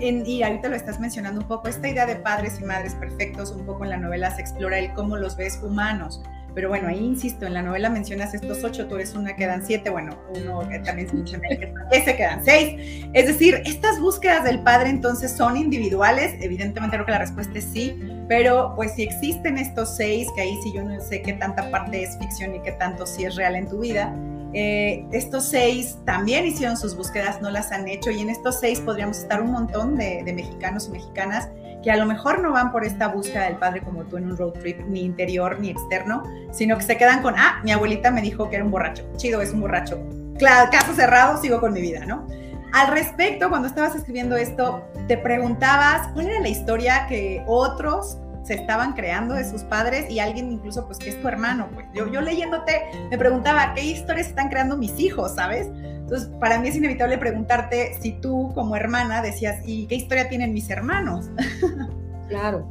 y 0.00 0.42
ahorita 0.42 0.70
lo 0.70 0.74
estás 0.74 0.98
mencionando 0.98 1.42
un 1.42 1.46
poco, 1.46 1.68
esta 1.68 1.86
idea 1.86 2.06
de 2.06 2.16
padres 2.16 2.58
y 2.62 2.64
madres 2.64 2.94
perfectos, 2.94 3.50
un 3.50 3.66
poco 3.66 3.84
en 3.84 3.90
la 3.90 3.98
novela 3.98 4.34
se 4.34 4.40
explora 4.40 4.78
el 4.78 4.94
cómo 4.94 5.18
los 5.18 5.36
ves 5.36 5.60
humanos 5.62 6.22
pero 6.54 6.68
bueno, 6.68 6.88
ahí 6.88 6.98
insisto, 6.98 7.46
en 7.46 7.54
la 7.54 7.62
novela 7.62 7.90
mencionas 7.90 8.34
estos 8.34 8.62
ocho, 8.62 8.86
tú 8.86 8.94
eres 8.94 9.14
una, 9.14 9.34
quedan 9.34 9.66
siete, 9.66 9.90
bueno, 9.90 10.16
uno 10.36 10.68
que 10.68 10.78
también 10.78 11.08
se 11.08 12.16
quedan 12.16 12.44
seis. 12.44 13.06
Es 13.12 13.26
decir, 13.26 13.62
estas 13.64 14.00
búsquedas 14.00 14.44
del 14.44 14.60
padre 14.62 14.90
entonces 14.90 15.32
son 15.32 15.56
individuales, 15.56 16.34
evidentemente 16.40 16.96
creo 16.96 17.06
que 17.06 17.12
la 17.12 17.18
respuesta 17.18 17.58
es 17.58 17.64
sí, 17.64 17.98
pero 18.28 18.72
pues 18.76 18.94
si 18.94 19.02
existen 19.02 19.58
estos 19.58 19.96
seis, 19.96 20.28
que 20.34 20.42
ahí 20.42 20.58
sí 20.62 20.72
yo 20.72 20.84
no 20.84 21.00
sé 21.00 21.22
qué 21.22 21.32
tanta 21.34 21.70
parte 21.70 22.02
es 22.02 22.16
ficción 22.18 22.54
y 22.54 22.60
qué 22.60 22.72
tanto 22.72 23.06
sí 23.06 23.24
es 23.24 23.34
real 23.36 23.56
en 23.56 23.68
tu 23.68 23.80
vida, 23.80 24.14
Eh, 24.56 25.04
estos 25.10 25.48
seis 25.48 25.98
también 26.04 26.46
hicieron 26.46 26.76
sus 26.76 26.94
búsquedas, 26.94 27.42
no 27.42 27.50
las 27.50 27.72
han 27.72 27.88
hecho 27.88 28.12
y 28.12 28.20
en 28.20 28.30
estos 28.30 28.60
seis 28.60 28.78
podríamos 28.78 29.18
estar 29.18 29.42
un 29.42 29.50
montón 29.50 29.96
de 29.96 30.32
mexicanos 30.32 30.86
y 30.86 30.92
mexicanas 30.92 31.48
que 31.84 31.90
a 31.90 31.96
lo 31.96 32.06
mejor 32.06 32.40
no 32.40 32.50
van 32.50 32.72
por 32.72 32.82
esta 32.82 33.08
búsqueda 33.08 33.44
del 33.44 33.56
padre 33.56 33.82
como 33.82 34.04
tú 34.04 34.16
en 34.16 34.30
un 34.30 34.36
road 34.36 34.54
trip, 34.54 34.80
ni 34.88 35.02
interior 35.02 35.60
ni 35.60 35.68
externo, 35.68 36.22
sino 36.50 36.78
que 36.78 36.82
se 36.82 36.96
quedan 36.96 37.22
con, 37.22 37.34
ah, 37.36 37.60
mi 37.62 37.72
abuelita 37.72 38.10
me 38.10 38.22
dijo 38.22 38.48
que 38.48 38.56
era 38.56 38.64
un 38.64 38.70
borracho, 38.70 39.04
chido, 39.16 39.42
es 39.42 39.52
un 39.52 39.60
borracho. 39.60 40.02
Claro, 40.38 40.70
caso 40.72 40.94
cerrado, 40.94 41.40
sigo 41.40 41.60
con 41.60 41.74
mi 41.74 41.82
vida, 41.82 42.06
¿no? 42.06 42.26
Al 42.72 42.88
respecto, 42.88 43.50
cuando 43.50 43.68
estabas 43.68 43.94
escribiendo 43.94 44.36
esto, 44.36 44.82
te 45.06 45.18
preguntabas 45.18 46.08
cuál 46.08 46.28
era 46.28 46.40
la 46.40 46.48
historia 46.48 47.06
que 47.06 47.44
otros 47.46 48.18
se 48.44 48.54
estaban 48.54 48.94
creando 48.94 49.34
de 49.34 49.48
sus 49.48 49.62
padres 49.62 50.10
y 50.10 50.20
alguien 50.20 50.52
incluso 50.52 50.86
pues 50.86 50.98
que 50.98 51.10
es 51.10 51.20
tu 51.20 51.28
hermano, 51.28 51.68
pues 51.72 51.86
yo, 51.94 52.10
yo 52.10 52.20
leyéndote 52.20 52.82
me 53.10 53.16
preguntaba 53.16 53.72
qué 53.74 53.82
historias 53.84 54.28
están 54.28 54.48
creando 54.48 54.76
mis 54.76 54.98
hijos, 54.98 55.34
¿sabes? 55.34 55.68
Entonces 56.14 56.38
para 56.38 56.60
mí 56.60 56.68
es 56.68 56.76
inevitable 56.76 57.18
preguntarte 57.18 57.96
si 58.00 58.12
tú 58.12 58.52
como 58.54 58.76
hermana 58.76 59.20
decías, 59.20 59.60
¿y 59.66 59.88
qué 59.88 59.96
historia 59.96 60.28
tienen 60.28 60.52
mis 60.52 60.70
hermanos? 60.70 61.30
Claro. 62.26 62.66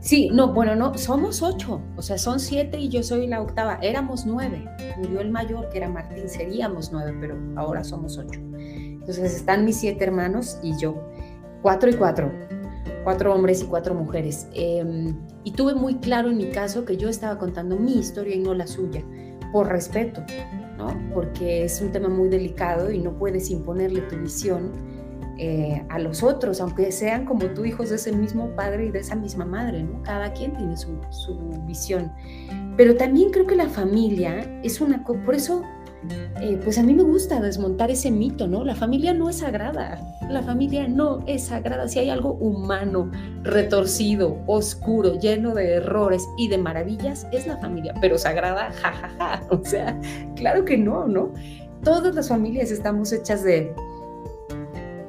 Sí, 0.00 0.30
no, 0.32 0.54
bueno, 0.54 0.74
no, 0.74 0.96
somos 0.96 1.42
ocho, 1.42 1.82
o 1.96 2.02
sea, 2.02 2.16
son 2.16 2.40
siete 2.40 2.78
y 2.78 2.88
yo 2.88 3.02
soy 3.02 3.26
la 3.26 3.42
octava, 3.42 3.78
éramos 3.82 4.24
nueve, 4.24 4.64
murió 4.96 5.20
el 5.20 5.30
mayor 5.30 5.68
que 5.68 5.76
era 5.76 5.88
Martín, 5.90 6.30
seríamos 6.30 6.92
nueve, 6.92 7.14
pero 7.20 7.36
ahora 7.56 7.84
somos 7.84 8.16
ocho. 8.16 8.40
Entonces 8.40 9.34
están 9.34 9.66
mis 9.66 9.76
siete 9.76 10.02
hermanos 10.02 10.58
y 10.62 10.78
yo, 10.78 10.96
cuatro 11.60 11.90
y 11.90 11.94
cuatro, 11.94 12.32
cuatro 13.04 13.34
hombres 13.34 13.62
y 13.62 13.66
cuatro 13.66 13.94
mujeres. 13.94 14.48
Em, 14.54 15.14
y 15.44 15.52
tuve 15.52 15.74
muy 15.74 15.96
claro 15.96 16.30
en 16.30 16.38
mi 16.38 16.48
caso 16.48 16.86
que 16.86 16.96
yo 16.96 17.10
estaba 17.10 17.38
contando 17.38 17.76
mi 17.76 17.98
historia 17.98 18.34
y 18.34 18.38
no 18.38 18.54
la 18.54 18.66
suya, 18.66 19.04
por 19.52 19.68
respeto, 19.68 20.24
¿no? 20.76 20.88
Porque 21.12 21.64
es 21.64 21.80
un 21.80 21.92
tema 21.92 22.08
muy 22.08 22.28
delicado 22.28 22.90
y 22.90 22.98
no 22.98 23.12
puedes 23.12 23.50
imponerle 23.50 24.02
tu 24.02 24.16
visión 24.16 24.72
eh, 25.38 25.84
a 25.90 25.98
los 25.98 26.22
otros, 26.22 26.60
aunque 26.60 26.90
sean 26.90 27.26
como 27.26 27.46
tú, 27.46 27.64
hijos 27.64 27.90
de 27.90 27.96
ese 27.96 28.12
mismo 28.12 28.50
padre 28.56 28.86
y 28.86 28.90
de 28.90 29.00
esa 29.00 29.14
misma 29.14 29.44
madre, 29.44 29.82
¿no? 29.82 30.02
Cada 30.02 30.32
quien 30.32 30.56
tiene 30.56 30.76
su, 30.76 30.98
su 31.10 31.36
visión. 31.66 32.10
Pero 32.76 32.96
también 32.96 33.30
creo 33.30 33.46
que 33.46 33.56
la 33.56 33.68
familia 33.68 34.60
es 34.62 34.80
una... 34.80 35.04
Por 35.04 35.34
eso 35.34 35.62
eh, 36.40 36.60
pues 36.62 36.78
a 36.78 36.82
mí 36.82 36.94
me 36.94 37.02
gusta 37.02 37.40
desmontar 37.40 37.90
ese 37.90 38.10
mito, 38.10 38.46
¿no? 38.46 38.64
La 38.64 38.74
familia 38.74 39.14
no 39.14 39.28
es 39.28 39.38
sagrada, 39.38 40.00
la 40.28 40.42
familia 40.42 40.86
no 40.86 41.20
es 41.26 41.44
sagrada. 41.44 41.88
Si 41.88 41.98
hay 41.98 42.10
algo 42.10 42.34
humano, 42.34 43.10
retorcido, 43.42 44.38
oscuro, 44.46 45.18
lleno 45.18 45.54
de 45.54 45.74
errores 45.74 46.22
y 46.36 46.48
de 46.48 46.58
maravillas, 46.58 47.26
es 47.32 47.46
la 47.46 47.56
familia, 47.56 47.94
pero 48.00 48.18
sagrada, 48.18 48.70
jajaja. 48.82 49.08
Ja, 49.18 49.36
ja. 49.38 49.46
O 49.50 49.64
sea, 49.64 49.98
claro 50.36 50.64
que 50.64 50.76
no, 50.76 51.06
¿no? 51.06 51.32
Todas 51.82 52.14
las 52.14 52.28
familias 52.28 52.70
estamos 52.70 53.12
hechas 53.12 53.42
de, 53.42 53.72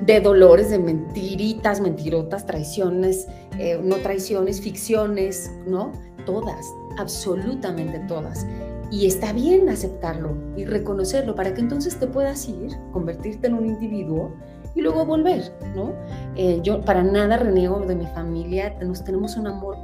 de 0.01 0.21
dolores, 0.21 0.69
de 0.69 0.79
mentiritas, 0.79 1.81
mentirotas, 1.81 2.45
traiciones, 2.45 3.27
eh, 3.59 3.79
no 3.83 3.97
traiciones, 3.97 4.61
ficciones, 4.61 5.51
¿no? 5.65 5.91
Todas, 6.25 6.65
absolutamente 6.97 7.99
todas. 8.07 8.45
Y 8.89 9.05
está 9.05 9.33
bien 9.33 9.67
aceptarlo 9.67 10.37
y 10.55 10.63
reconocerlo 10.63 11.35
para 11.35 11.53
que 11.53 11.61
entonces 11.61 11.97
te 11.99 12.07
puedas 12.07 12.47
ir, 12.47 12.71
convertirte 12.93 13.47
en 13.47 13.55
un 13.55 13.65
individuo 13.65 14.31
y 14.75 14.81
luego 14.81 15.05
volver, 15.05 15.51
¿no? 15.75 15.93
Eh, 16.35 16.59
yo 16.63 16.81
para 16.81 17.03
nada 17.03 17.37
reniego 17.37 17.79
de 17.81 17.95
mi 17.95 18.05
familia, 18.05 18.75
nos 18.81 19.03
tenemos 19.03 19.35
un 19.35 19.47
amor 19.47 19.75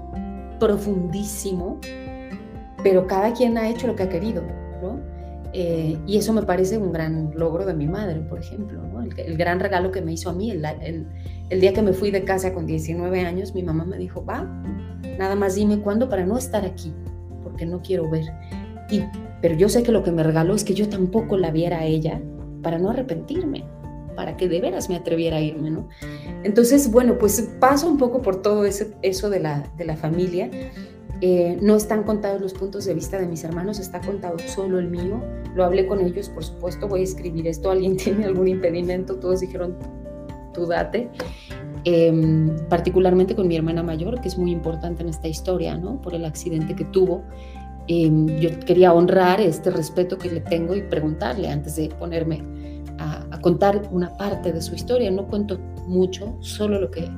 profundísimo, 0.59 1.79
pero 2.81 3.05
cada 3.07 3.33
quien 3.33 3.57
ha 3.57 3.67
hecho 3.69 3.87
lo 3.87 3.95
que 3.95 4.03
ha 4.03 4.09
querido, 4.09 4.41
¿no? 4.81 4.99
Eh, 5.51 5.99
y 6.07 6.17
eso 6.17 6.31
me 6.31 6.43
parece 6.43 6.77
un 6.77 6.91
gran 6.91 7.31
logro 7.35 7.65
de 7.65 7.73
mi 7.73 7.87
madre, 7.87 8.21
por 8.21 8.39
ejemplo, 8.39 8.81
¿no? 8.81 9.01
el, 9.01 9.37
gran 9.37 9.59
regalo 9.59 9.91
que 9.91 10.01
me 10.01 10.13
hizo 10.13 10.29
a 10.29 10.33
mí. 10.33 10.49
El, 10.49 10.65
el, 10.65 11.07
el, 11.49 11.61
día 11.61 11.73
que 11.73 11.83
me 11.83 11.93
fui 11.93 12.09
de 12.09 12.23
casa 12.23 12.53
con 12.53 12.65
19 12.65 13.19
años, 13.21 13.53
mi 13.53 13.61
mamá 13.61 13.85
me 13.85 13.97
dijo, 13.97 14.25
va, 14.25 14.45
nada 15.19 15.35
más 15.35 15.53
dime 15.55 15.79
cuándo 15.79 16.09
para 16.09 16.25
no 16.25 16.37
estar 16.39 16.65
aquí, 16.65 16.91
porque 17.43 17.67
no 17.67 17.81
quiero 17.81 18.09
ver 18.09 18.25
pero 19.41 19.55
yo 19.55 19.69
sé 19.69 19.83
que 19.83 19.91
lo 19.91 20.03
que 20.03 20.11
me 20.11 20.23
regaló 20.23 20.55
es 20.55 20.63
que 20.63 20.73
yo 20.73 20.89
tampoco 20.89 21.37
la 21.37 21.51
viera 21.51 21.79
a 21.79 21.85
ella 21.85 22.21
para 22.61 22.79
no 22.79 22.89
arrepentirme, 22.89 23.65
para 24.15 24.37
que 24.37 24.47
de 24.47 24.61
veras 24.61 24.89
me 24.89 24.95
atreviera 24.95 25.37
a 25.37 25.41
irme, 25.41 25.69
¿no? 25.69 25.87
Entonces, 26.43 26.91
bueno, 26.91 27.17
pues 27.17 27.49
paso 27.59 27.87
un 27.87 27.97
poco 27.97 28.21
por 28.21 28.41
todo 28.41 28.65
eso 28.65 29.29
de 29.29 29.39
la, 29.39 29.67
de 29.77 29.85
la 29.85 29.95
familia. 29.95 30.49
Eh, 31.25 31.57
no 31.61 31.77
están 31.77 32.03
contados 32.03 32.41
los 32.41 32.53
puntos 32.53 32.83
de 32.83 32.93
vista 32.93 33.17
de 33.17 33.27
mis 33.27 33.45
hermanos, 33.45 33.79
está 33.79 34.01
contado 34.01 34.37
solo 34.39 34.77
el 34.79 34.89
mío. 34.89 35.23
Lo 35.55 35.63
hablé 35.63 35.87
con 35.87 36.01
ellos, 36.01 36.27
por 36.29 36.43
supuesto, 36.43 36.87
voy 36.87 37.01
a 37.01 37.03
escribir 37.03 37.47
esto. 37.47 37.71
¿Alguien 37.71 37.95
tiene 37.97 38.25
algún 38.25 38.47
impedimento? 38.47 39.15
Todos 39.15 39.39
dijeron, 39.39 39.77
tú 40.53 40.65
date. 40.65 41.09
Em, 41.85 42.55
particularmente 42.69 43.35
con 43.35 43.47
mi 43.47 43.55
hermana 43.55 43.83
mayor, 43.83 44.21
que 44.21 44.29
es 44.29 44.37
muy 44.37 44.51
importante 44.51 45.03
en 45.03 45.09
esta 45.09 45.27
historia, 45.27 45.77
¿no? 45.77 46.01
Por 46.01 46.13
el 46.13 46.25
accidente 46.25 46.75
que 46.75 46.85
tuvo. 46.85 47.23
Em, 47.87 48.27
yo 48.39 48.49
quería 48.61 48.93
honrar 48.93 49.41
este 49.41 49.69
respeto 49.69 50.17
que 50.17 50.29
le 50.29 50.41
tengo 50.41 50.75
y 50.75 50.81
preguntarle 50.83 51.49
antes 51.49 51.75
de 51.75 51.89
ponerme 51.89 52.41
a, 52.97 53.25
a, 53.31 53.41
contar 53.41 53.81
una 53.91 54.15
parte 54.17 54.51
de 54.53 54.61
su 54.61 54.75
historia. 54.75 55.11
No 55.11 55.27
cuento 55.27 55.59
mucho, 55.87 56.35
solo 56.39 56.79
lo 56.79 56.89
que 56.91 57.09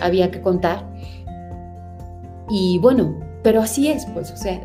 había 0.00 0.30
que 0.30 0.40
contar. 0.40 0.84
Y 2.50 2.78
bueno, 2.78 3.18
pero 3.42 3.60
así 3.60 3.88
es, 3.88 4.06
pues, 4.06 4.30
o 4.32 4.36
sea, 4.36 4.60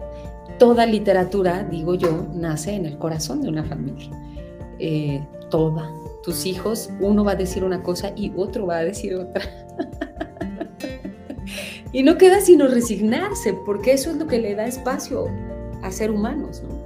toda 0.57 0.85
literatura, 0.85 1.63
digo 1.63 1.95
yo, 1.95 2.27
nace 2.33 2.73
en 2.73 2.85
el 2.85 2.97
corazón 2.97 3.41
de 3.41 3.49
una 3.49 3.63
familia. 3.63 4.09
Eh, 4.79 5.21
toda. 5.49 5.91
Tus 6.23 6.45
hijos, 6.45 6.89
uno 6.99 7.23
va 7.23 7.33
a 7.33 7.35
decir 7.35 7.63
una 7.63 7.83
cosa 7.83 8.13
y 8.15 8.31
otro 8.35 8.65
va 8.65 8.77
a 8.77 8.83
decir 8.83 9.15
otra. 9.15 9.43
Y 11.93 12.01
no 12.01 12.17
queda 12.17 12.41
sino 12.41 12.67
resignarse, 12.67 13.53
porque 13.53 13.93
eso 13.93 14.09
es 14.09 14.17
lo 14.17 14.25
que 14.25 14.39
le 14.39 14.55
da 14.55 14.65
espacio 14.65 15.27
a 15.83 15.91
ser 15.91 16.09
humanos, 16.09 16.63
¿no? 16.67 16.83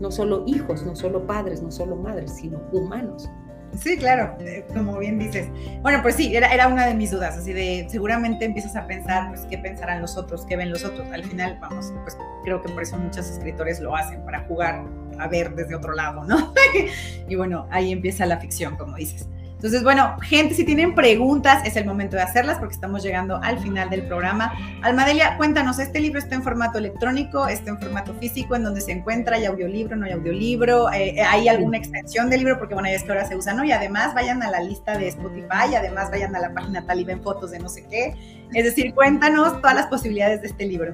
No 0.00 0.10
solo 0.10 0.44
hijos, 0.46 0.84
no 0.84 0.94
solo 0.94 1.26
padres, 1.26 1.62
no 1.62 1.72
solo 1.72 1.96
madres, 1.96 2.32
sino 2.32 2.60
humanos. 2.72 3.30
Sí, 3.78 3.96
claro, 3.96 4.36
eh, 4.40 4.66
como 4.74 4.98
bien 4.98 5.18
dices. 5.18 5.48
Bueno, 5.80 6.02
pues 6.02 6.16
sí, 6.16 6.36
era, 6.36 6.52
era 6.52 6.68
una 6.68 6.86
de 6.86 6.94
mis 6.94 7.10
dudas, 7.10 7.38
así 7.38 7.54
de 7.54 7.86
seguramente 7.88 8.44
empiezas 8.44 8.76
a 8.76 8.86
pensar, 8.86 9.30
pues, 9.30 9.46
qué 9.48 9.56
pensarán 9.56 10.02
los 10.02 10.18
otros, 10.18 10.44
qué 10.44 10.56
ven 10.56 10.70
los 10.70 10.84
otros. 10.84 11.06
Al 11.10 11.24
final, 11.24 11.56
vamos, 11.60 11.90
pues 12.02 12.18
creo 12.44 12.60
que 12.60 12.70
por 12.70 12.82
eso 12.82 12.98
muchos 12.98 13.30
escritores 13.30 13.80
lo 13.80 13.96
hacen, 13.96 14.22
para 14.24 14.40
jugar 14.40 14.84
a 15.18 15.26
ver 15.26 15.54
desde 15.54 15.74
otro 15.74 15.94
lado, 15.94 16.24
¿no? 16.24 16.52
y 17.28 17.34
bueno, 17.34 17.66
ahí 17.70 17.92
empieza 17.92 18.26
la 18.26 18.38
ficción, 18.38 18.76
como 18.76 18.96
dices. 18.96 19.26
Entonces, 19.62 19.84
bueno, 19.84 20.16
gente, 20.20 20.54
si 20.54 20.64
tienen 20.64 20.92
preguntas, 20.92 21.64
es 21.64 21.76
el 21.76 21.84
momento 21.84 22.16
de 22.16 22.22
hacerlas 22.22 22.58
porque 22.58 22.74
estamos 22.74 23.00
llegando 23.00 23.36
al 23.44 23.60
final 23.60 23.90
del 23.90 24.02
programa. 24.02 24.52
Almadelia, 24.82 25.36
cuéntanos, 25.36 25.78
¿este 25.78 26.00
libro 26.00 26.18
está 26.18 26.34
en 26.34 26.42
formato 26.42 26.78
electrónico, 26.78 27.46
está 27.46 27.70
en 27.70 27.78
formato 27.78 28.12
físico, 28.14 28.56
en 28.56 28.64
donde 28.64 28.80
se 28.80 28.90
encuentra? 28.90 29.36
¿Hay 29.36 29.44
audiolibro, 29.44 29.94
no 29.94 30.06
hay 30.06 30.14
audiolibro? 30.14 30.90
Eh, 30.90 31.10
eh, 31.10 31.20
¿Hay 31.22 31.46
alguna 31.46 31.78
extensión 31.78 32.28
del 32.28 32.40
libro? 32.40 32.58
Porque 32.58 32.74
bueno, 32.74 32.88
ya 32.88 32.96
es 32.96 33.04
que 33.04 33.12
ahora 33.12 33.24
se 33.24 33.36
usa, 33.36 33.54
¿no? 33.54 33.64
Y 33.64 33.70
además 33.70 34.14
vayan 34.14 34.42
a 34.42 34.50
la 34.50 34.60
lista 34.60 34.98
de 34.98 35.06
Spotify, 35.06 35.70
y 35.70 35.76
además 35.76 36.10
vayan 36.10 36.34
a 36.34 36.40
la 36.40 36.52
página 36.52 36.84
tal 36.84 36.98
y 36.98 37.04
ven 37.04 37.22
fotos 37.22 37.52
de 37.52 37.60
no 37.60 37.68
sé 37.68 37.86
qué. 37.88 38.16
Es 38.52 38.64
decir, 38.64 38.92
cuéntanos 38.94 39.60
todas 39.60 39.76
las 39.76 39.86
posibilidades 39.86 40.42
de 40.42 40.48
este 40.48 40.66
libro. 40.66 40.92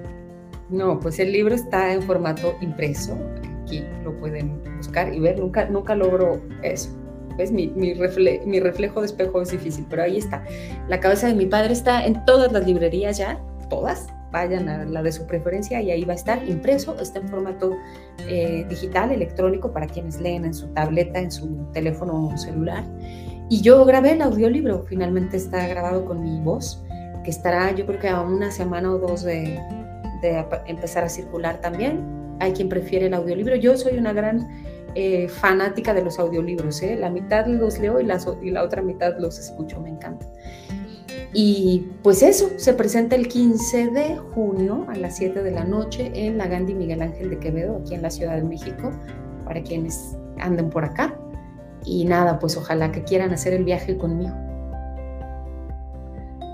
No, 0.68 1.00
pues 1.00 1.18
el 1.20 1.32
libro 1.32 1.54
está 1.54 1.90
en 1.94 2.02
formato 2.02 2.54
impreso. 2.60 3.18
Aquí 3.62 3.82
lo 4.04 4.14
pueden 4.20 4.62
buscar 4.76 5.14
y 5.14 5.20
ver. 5.20 5.38
Nunca, 5.38 5.64
nunca 5.64 5.94
logro 5.94 6.42
eso 6.62 7.07
mi, 7.52 7.68
mi, 7.68 7.94
reflejo 8.60 9.00
de 9.00 9.06
espejo 9.06 9.42
es 9.42 9.50
difícil, 9.50 9.86
pero 9.88 10.02
ahí 10.02 10.18
está. 10.18 10.44
La 10.88 11.00
cabeza 11.00 11.28
de 11.28 11.34
mi 11.34 11.46
padre 11.46 11.72
está 11.72 12.04
en 12.04 12.24
todas 12.24 12.52
las 12.52 12.66
librerías 12.66 13.18
ya, 13.18 13.40
todas. 13.68 14.08
Vayan 14.30 14.68
a 14.68 14.84
la 14.84 15.02
de 15.02 15.10
su 15.10 15.26
preferencia 15.26 15.80
y 15.80 15.90
ahí 15.90 16.04
va 16.04 16.12
a 16.12 16.16
estar 16.16 16.46
impreso, 16.46 17.00
está 17.00 17.18
en 17.20 17.28
formato 17.28 17.74
eh, 18.28 18.66
digital, 18.68 19.10
electrónico, 19.10 19.72
para 19.72 19.86
quienes 19.86 20.20
leen 20.20 20.44
en 20.44 20.52
su 20.52 20.66
tableta, 20.68 21.18
en 21.18 21.30
su 21.30 21.66
teléfono 21.72 22.36
celular. 22.36 22.84
Y 23.48 23.62
yo 23.62 23.84
grabé 23.86 24.12
el 24.12 24.20
audiolibro, 24.20 24.84
finalmente 24.86 25.38
está 25.38 25.66
grabado 25.66 26.04
con 26.04 26.22
mi 26.22 26.40
voz, 26.40 26.84
que 27.24 27.30
estará 27.30 27.74
yo 27.74 27.86
creo 27.86 28.00
que 28.00 28.08
a 28.08 28.20
una 28.20 28.50
semana 28.50 28.92
o 28.92 28.98
dos 28.98 29.22
de, 29.22 29.58
de 30.20 30.44
empezar 30.66 31.04
a 31.04 31.08
circular 31.08 31.60
también. 31.60 32.00
Hay 32.40 32.52
quien 32.52 32.68
prefiere 32.68 33.06
el 33.06 33.14
audiolibro. 33.14 33.56
Yo 33.56 33.76
soy 33.76 33.96
una 33.98 34.12
gran 34.12 34.46
eh, 35.00 35.28
fanática 35.28 35.94
de 35.94 36.02
los 36.02 36.18
audiolibros, 36.18 36.82
¿eh? 36.82 36.96
la 36.96 37.08
mitad 37.08 37.46
los 37.46 37.78
leo 37.78 38.00
y 38.00 38.04
la, 38.04 38.18
y 38.42 38.50
la 38.50 38.64
otra 38.64 38.82
mitad 38.82 39.16
los 39.16 39.38
escucho, 39.38 39.80
me 39.80 39.90
encanta. 39.90 40.26
Y 41.32 41.86
pues 42.02 42.20
eso, 42.24 42.50
se 42.56 42.72
presenta 42.72 43.14
el 43.14 43.28
15 43.28 43.90
de 43.90 44.16
junio 44.16 44.86
a 44.88 44.96
las 44.96 45.16
7 45.18 45.44
de 45.44 45.52
la 45.52 45.62
noche 45.62 46.10
en 46.14 46.36
la 46.36 46.48
Gandhi 46.48 46.74
Miguel 46.74 47.00
Ángel 47.00 47.30
de 47.30 47.38
Quevedo, 47.38 47.76
aquí 47.76 47.94
en 47.94 48.02
la 48.02 48.10
Ciudad 48.10 48.34
de 48.34 48.42
México, 48.42 48.90
para 49.44 49.62
quienes 49.62 50.16
anden 50.40 50.68
por 50.68 50.84
acá. 50.84 51.16
Y 51.84 52.04
nada, 52.04 52.40
pues 52.40 52.56
ojalá 52.56 52.90
que 52.90 53.04
quieran 53.04 53.32
hacer 53.32 53.52
el 53.52 53.62
viaje 53.62 53.96
conmigo. 53.96 54.34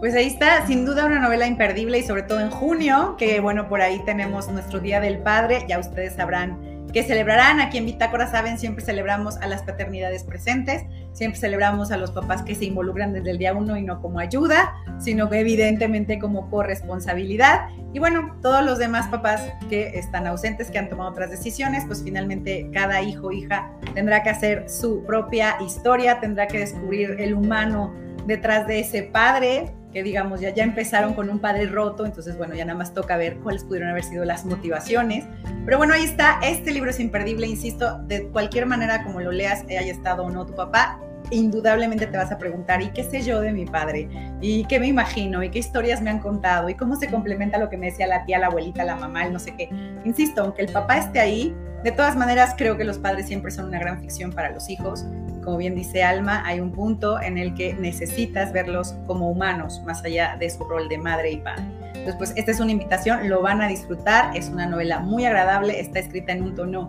Pues 0.00 0.14
ahí 0.14 0.26
está, 0.26 0.66
sin 0.66 0.84
duda 0.84 1.06
una 1.06 1.18
novela 1.18 1.46
imperdible 1.46 1.98
y 1.98 2.02
sobre 2.02 2.24
todo 2.24 2.40
en 2.40 2.50
junio, 2.50 3.14
que 3.16 3.40
bueno, 3.40 3.70
por 3.70 3.80
ahí 3.80 4.02
tenemos 4.04 4.50
nuestro 4.50 4.80
Día 4.80 5.00
del 5.00 5.20
Padre, 5.20 5.64
ya 5.66 5.78
ustedes 5.78 6.12
sabrán 6.12 6.73
que 6.92 7.02
celebrarán. 7.02 7.60
Aquí 7.60 7.78
en 7.78 7.86
Bitácora, 7.86 8.30
saben, 8.30 8.58
siempre 8.58 8.84
celebramos 8.84 9.36
a 9.38 9.46
las 9.46 9.62
paternidades 9.62 10.24
presentes, 10.24 10.84
siempre 11.12 11.40
celebramos 11.40 11.90
a 11.90 11.96
los 11.96 12.10
papás 12.10 12.42
que 12.42 12.54
se 12.54 12.66
involucran 12.66 13.12
desde 13.12 13.30
el 13.30 13.38
día 13.38 13.54
uno 13.54 13.76
y 13.76 13.82
no 13.82 14.00
como 14.00 14.18
ayuda, 14.18 14.74
sino 14.98 15.28
que 15.28 15.40
evidentemente 15.40 16.18
como 16.18 16.50
corresponsabilidad. 16.50 17.68
Y 17.92 17.98
bueno, 17.98 18.36
todos 18.42 18.64
los 18.64 18.78
demás 18.78 19.08
papás 19.08 19.42
que 19.68 19.98
están 19.98 20.26
ausentes, 20.26 20.70
que 20.70 20.78
han 20.78 20.88
tomado 20.88 21.10
otras 21.10 21.30
decisiones, 21.30 21.84
pues 21.86 22.02
finalmente 22.02 22.70
cada 22.72 23.02
hijo 23.02 23.28
o 23.28 23.32
hija 23.32 23.70
tendrá 23.94 24.22
que 24.22 24.30
hacer 24.30 24.68
su 24.68 25.04
propia 25.04 25.56
historia, 25.60 26.20
tendrá 26.20 26.46
que 26.46 26.58
descubrir 26.58 27.16
el 27.18 27.34
humano 27.34 27.94
detrás 28.26 28.66
de 28.66 28.80
ese 28.80 29.02
padre, 29.02 29.72
que 29.94 30.02
digamos 30.02 30.40
ya, 30.40 30.50
ya 30.50 30.64
empezaron 30.64 31.14
con 31.14 31.30
un 31.30 31.38
padre 31.38 31.66
roto, 31.66 32.04
entonces 32.04 32.36
bueno, 32.36 32.54
ya 32.54 32.64
nada 32.64 32.76
más 32.76 32.92
toca 32.92 33.16
ver 33.16 33.38
cuáles 33.38 33.64
pudieron 33.64 33.88
haber 33.88 34.02
sido 34.02 34.24
las 34.24 34.44
motivaciones. 34.44 35.24
Pero 35.64 35.78
bueno, 35.78 35.94
ahí 35.94 36.04
está, 36.04 36.40
este 36.42 36.72
libro 36.72 36.90
es 36.90 36.98
imperdible, 36.98 37.46
insisto, 37.46 38.00
de 38.00 38.26
cualquier 38.28 38.66
manera 38.66 39.04
como 39.04 39.20
lo 39.20 39.30
leas, 39.30 39.62
haya 39.62 39.80
estado 39.80 40.24
o 40.24 40.30
no 40.30 40.44
tu 40.44 40.54
papá, 40.54 41.00
indudablemente 41.30 42.06
te 42.06 42.16
vas 42.16 42.32
a 42.32 42.38
preguntar, 42.38 42.82
¿y 42.82 42.90
qué 42.90 43.04
sé 43.04 43.22
yo 43.22 43.40
de 43.40 43.52
mi 43.52 43.66
padre? 43.66 44.08
¿Y 44.40 44.64
qué 44.66 44.80
me 44.80 44.88
imagino? 44.88 45.42
¿Y 45.42 45.50
qué 45.50 45.60
historias 45.60 46.02
me 46.02 46.10
han 46.10 46.18
contado? 46.18 46.68
¿Y 46.68 46.74
cómo 46.74 46.96
se 46.96 47.08
complementa 47.08 47.56
lo 47.58 47.70
que 47.70 47.76
me 47.76 47.86
decía 47.86 48.06
la 48.08 48.24
tía, 48.24 48.38
la 48.38 48.48
abuelita, 48.48 48.84
la 48.84 48.96
mamá, 48.96 49.24
el 49.24 49.32
no 49.32 49.38
sé 49.38 49.54
qué? 49.56 49.70
Insisto, 50.04 50.42
aunque 50.42 50.62
el 50.62 50.72
papá 50.72 50.98
esté 50.98 51.20
ahí, 51.20 51.54
de 51.84 51.92
todas 51.92 52.16
maneras 52.16 52.54
creo 52.58 52.76
que 52.76 52.84
los 52.84 52.98
padres 52.98 53.26
siempre 53.26 53.52
son 53.52 53.66
una 53.66 53.78
gran 53.78 54.00
ficción 54.00 54.32
para 54.32 54.50
los 54.50 54.68
hijos 54.70 55.06
como 55.44 55.58
bien 55.58 55.74
dice 55.74 56.02
Alma, 56.02 56.42
hay 56.46 56.60
un 56.60 56.72
punto 56.72 57.20
en 57.20 57.38
el 57.38 57.54
que 57.54 57.74
necesitas 57.74 58.52
verlos 58.52 58.94
como 59.06 59.30
humanos, 59.30 59.82
más 59.84 60.04
allá 60.04 60.36
de 60.38 60.48
su 60.50 60.64
rol 60.64 60.88
de 60.88 60.98
madre 60.98 61.32
y 61.32 61.36
padre. 61.38 61.64
Entonces, 61.88 62.16
pues 62.16 62.32
esta 62.36 62.50
es 62.50 62.60
una 62.60 62.72
invitación, 62.72 63.28
lo 63.28 63.40
van 63.42 63.62
a 63.62 63.68
disfrutar, 63.68 64.36
es 64.36 64.48
una 64.48 64.66
novela 64.66 65.00
muy 65.00 65.24
agradable, 65.24 65.80
está 65.80 66.00
escrita 66.00 66.32
en 66.32 66.42
un 66.42 66.54
tono 66.54 66.88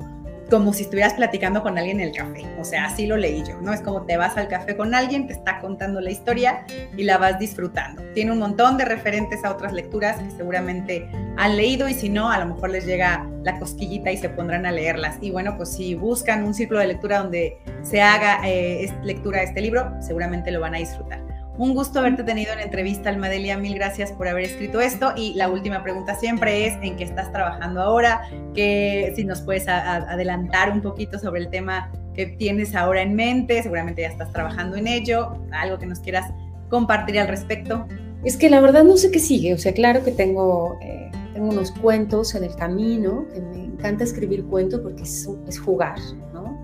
como 0.50 0.74
si 0.74 0.84
estuvieras 0.84 1.14
platicando 1.14 1.64
con 1.64 1.78
alguien 1.78 2.00
en 2.00 2.10
el 2.10 2.16
café. 2.16 2.46
O 2.60 2.64
sea, 2.64 2.86
así 2.86 3.08
lo 3.08 3.18
leí 3.18 3.44
yo, 3.48 3.60
¿no? 3.62 3.74
Es 3.74 3.82
como 3.82 4.04
te 4.04 4.18
vas 4.18 4.38
al 4.38 4.48
café 4.48 4.76
con 4.76 4.94
alguien, 4.94 5.28
te 5.28 5.34
está 5.34 5.60
contando 5.60 6.02
la 6.02 6.12
historia 6.12 6.66
y 6.96 7.04
la 7.04 7.18
vas 7.18 7.40
disfrutando. 7.40 8.04
Tiene 8.14 8.32
un 8.32 8.40
montón 8.40 8.78
de 8.78 8.86
referentes 8.86 9.44
a 9.44 9.52
otras 9.52 9.74
lecturas 9.74 10.18
que 10.22 10.32
seguramente 10.32 11.10
han 11.38 11.58
leído 11.58 11.90
y 11.90 11.94
si 11.94 12.10
no, 12.10 12.30
a 12.30 12.40
lo 12.40 12.54
mejor 12.54 12.70
les 12.70 12.86
llega 12.86 13.28
la 13.44 13.60
cosquillita 13.60 14.12
y 14.12 14.18
se 14.18 14.30
pondrán 14.30 14.66
a 14.66 14.72
leerlas. 14.72 15.18
Y 15.22 15.32
bueno, 15.32 15.56
pues 15.58 15.70
si 15.70 15.96
buscan 15.96 16.44
un 16.44 16.54
círculo 16.54 16.80
de 16.80 16.88
lectura 16.88 17.20
donde 17.20 17.58
se 17.82 18.02
haga 18.02 18.40
eh, 18.46 18.92
lectura 19.04 19.40
de 19.40 19.46
este 19.46 19.62
libro, 19.62 19.92
seguramente 20.00 20.52
lo 20.52 20.60
van 20.60 20.76
a 20.76 20.78
disfrutar. 20.78 21.25
Un 21.58 21.74
gusto 21.74 22.00
haberte 22.00 22.24
tenido 22.24 22.52
en 22.52 22.60
entrevista, 22.60 23.10
Almadelia. 23.10 23.58
Mil 23.58 23.76
gracias 23.76 24.12
por 24.12 24.28
haber 24.28 24.44
escrito 24.44 24.82
esto. 24.82 25.14
Y 25.16 25.36
la 25.36 25.50
última 25.50 25.84
pregunta 25.84 26.16
siempre 26.16 26.68
es 26.68 26.74
en 26.82 26.98
qué 26.98 27.06
estás 27.06 27.32
trabajando 27.32 27.82
ahora, 27.82 28.24
que 28.54 29.14
si 29.16 29.24
nos 29.24 29.42
puedes 29.42 29.66
adelantar 29.70 30.72
un 30.72 30.82
poquito 30.82 31.18
sobre 31.18 31.40
el 31.40 31.50
tema 31.50 31.94
que 32.14 32.26
tienes 32.26 32.76
ahora 32.76 33.02
en 33.02 33.16
mente, 33.16 33.64
seguramente 33.64 34.02
ya 34.02 34.10
estás 34.10 34.34
trabajando 34.34 34.76
en 34.76 34.88
ello, 34.88 35.38
algo 35.52 35.78
que 35.80 35.86
nos 35.86 36.00
quieras 36.00 36.30
compartir 36.70 37.20
al 37.20 37.30
respecto. 37.30 37.88
Es 38.26 38.36
que 38.36 38.50
la 38.50 38.60
verdad 38.60 38.84
no 38.84 38.98
sé 38.98 39.12
qué 39.12 39.20
sigue, 39.20 39.54
o 39.54 39.58
sea, 39.58 39.74
claro 39.74 40.04
que 40.04 40.12
tengo, 40.12 40.78
eh, 40.82 41.10
tengo 41.34 41.50
unos 41.50 41.72
cuentos 41.72 42.36
en 42.36 42.44
el 42.44 42.56
camino, 42.56 43.28
que 43.34 43.40
me 43.40 43.64
encanta 43.64 44.04
escribir 44.04 44.44
cuentos 44.46 44.82
porque 44.82 45.04
es, 45.04 45.30
es 45.48 45.60
jugar, 45.60 46.00
¿no? 46.34 46.60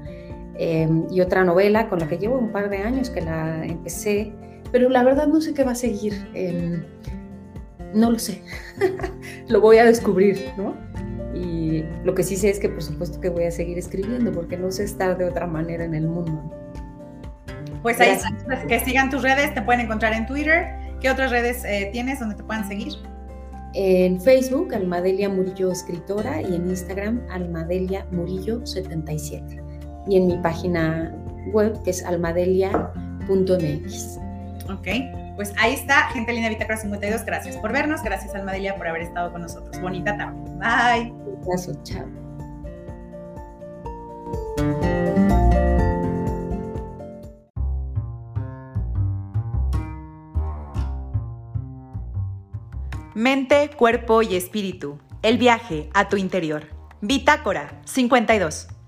Eh, 0.58 0.90
y 1.12 1.22
otra 1.22 1.44
novela 1.44 1.88
con 1.88 2.00
la 2.00 2.10
que 2.10 2.18
llevo 2.18 2.38
un 2.38 2.52
par 2.52 2.70
de 2.70 2.78
años 2.78 3.10
que 3.10 3.22
la 3.22 3.66
empecé 3.66 4.34
pero 4.72 4.90
la 4.90 5.04
verdad 5.04 5.28
no 5.28 5.42
sé 5.42 5.54
qué 5.54 5.64
va 5.64 5.72
a 5.72 5.76
seguir. 5.76 6.14
No 7.94 8.12
lo 8.12 8.20
sé. 8.20 8.42
lo 9.50 9.62
voy 9.62 9.78
a 9.78 9.86
descubrir, 9.86 10.52
¿no? 10.58 10.76
Y 11.34 11.84
lo 12.04 12.14
que 12.14 12.24
sí 12.24 12.36
sé 12.36 12.50
es 12.50 12.60
que 12.60 12.70
por 12.70 12.84
supuesto 12.84 13.20
que 13.20 13.30
voy 13.30 13.46
a 13.46 13.52
seguir 13.52 13.78
escribiendo 13.78 14.32
porque 14.32 14.58
no 14.58 14.72
sé 14.72 14.84
estar 14.84 15.18
de 15.18 15.26
otra 15.26 15.48
manera 15.48 15.84
en 15.84 15.96
el 15.96 16.08
mundo. 16.08 16.52
Pues 17.82 18.00
ahí 18.00 18.18
pues, 18.46 18.66
que 18.66 18.80
sigan 18.80 19.10
tus 19.10 19.24
redes, 19.24 19.54
te 19.54 19.62
pueden 19.62 19.82
encontrar 19.82 20.14
en 20.14 20.26
Twitter. 20.26 20.68
¿Qué 21.00 21.10
otras 21.10 21.32
redes 21.32 21.64
eh, 21.66 21.90
tienes 21.92 22.20
donde 22.20 22.36
te 22.36 22.44
puedan 22.44 22.68
seguir? 22.68 22.94
En 23.74 24.22
Facebook, 24.22 24.76
Almadelia 24.76 25.30
Murillo 25.30 25.72
Escritora, 25.72 26.42
y 26.42 26.56
en 26.56 26.70
Instagram, 26.70 27.22
Almadelia 27.32 28.06
Murillo 28.12 28.66
77. 28.66 29.64
Y 30.08 30.18
en 30.18 30.28
mi 30.28 30.38
página 30.38 31.16
web, 31.54 31.82
que 31.84 31.92
es 31.92 32.04
almadelia.mx. 32.04 34.20
Ok, 34.74 34.88
pues 35.36 35.54
ahí 35.58 35.74
está, 35.74 36.10
gente 36.12 36.32
linda 36.34 36.50
Bitácora 36.50 36.78
52, 36.78 37.26
gracias 37.26 37.58
por 37.58 37.72
vernos, 37.72 38.02
gracias 38.04 38.34
Almadelia 38.36 38.76
por 38.76 38.88
haber 38.88 39.02
estado 39.02 39.32
con 39.32 39.42
nosotros. 39.42 39.80
Bonita 39.82 40.16
tarde. 40.18 40.40
Bye. 40.58 41.14
Gracias, 41.46 41.82
chao. 41.84 42.06
Mente, 53.14 53.70
cuerpo 53.78 54.22
y 54.22 54.36
espíritu. 54.36 54.98
El 55.22 55.38
viaje 55.38 55.90
a 55.94 56.10
tu 56.10 56.18
interior. 56.18 56.64
Bitácora 57.02 57.82
52. 57.86 58.81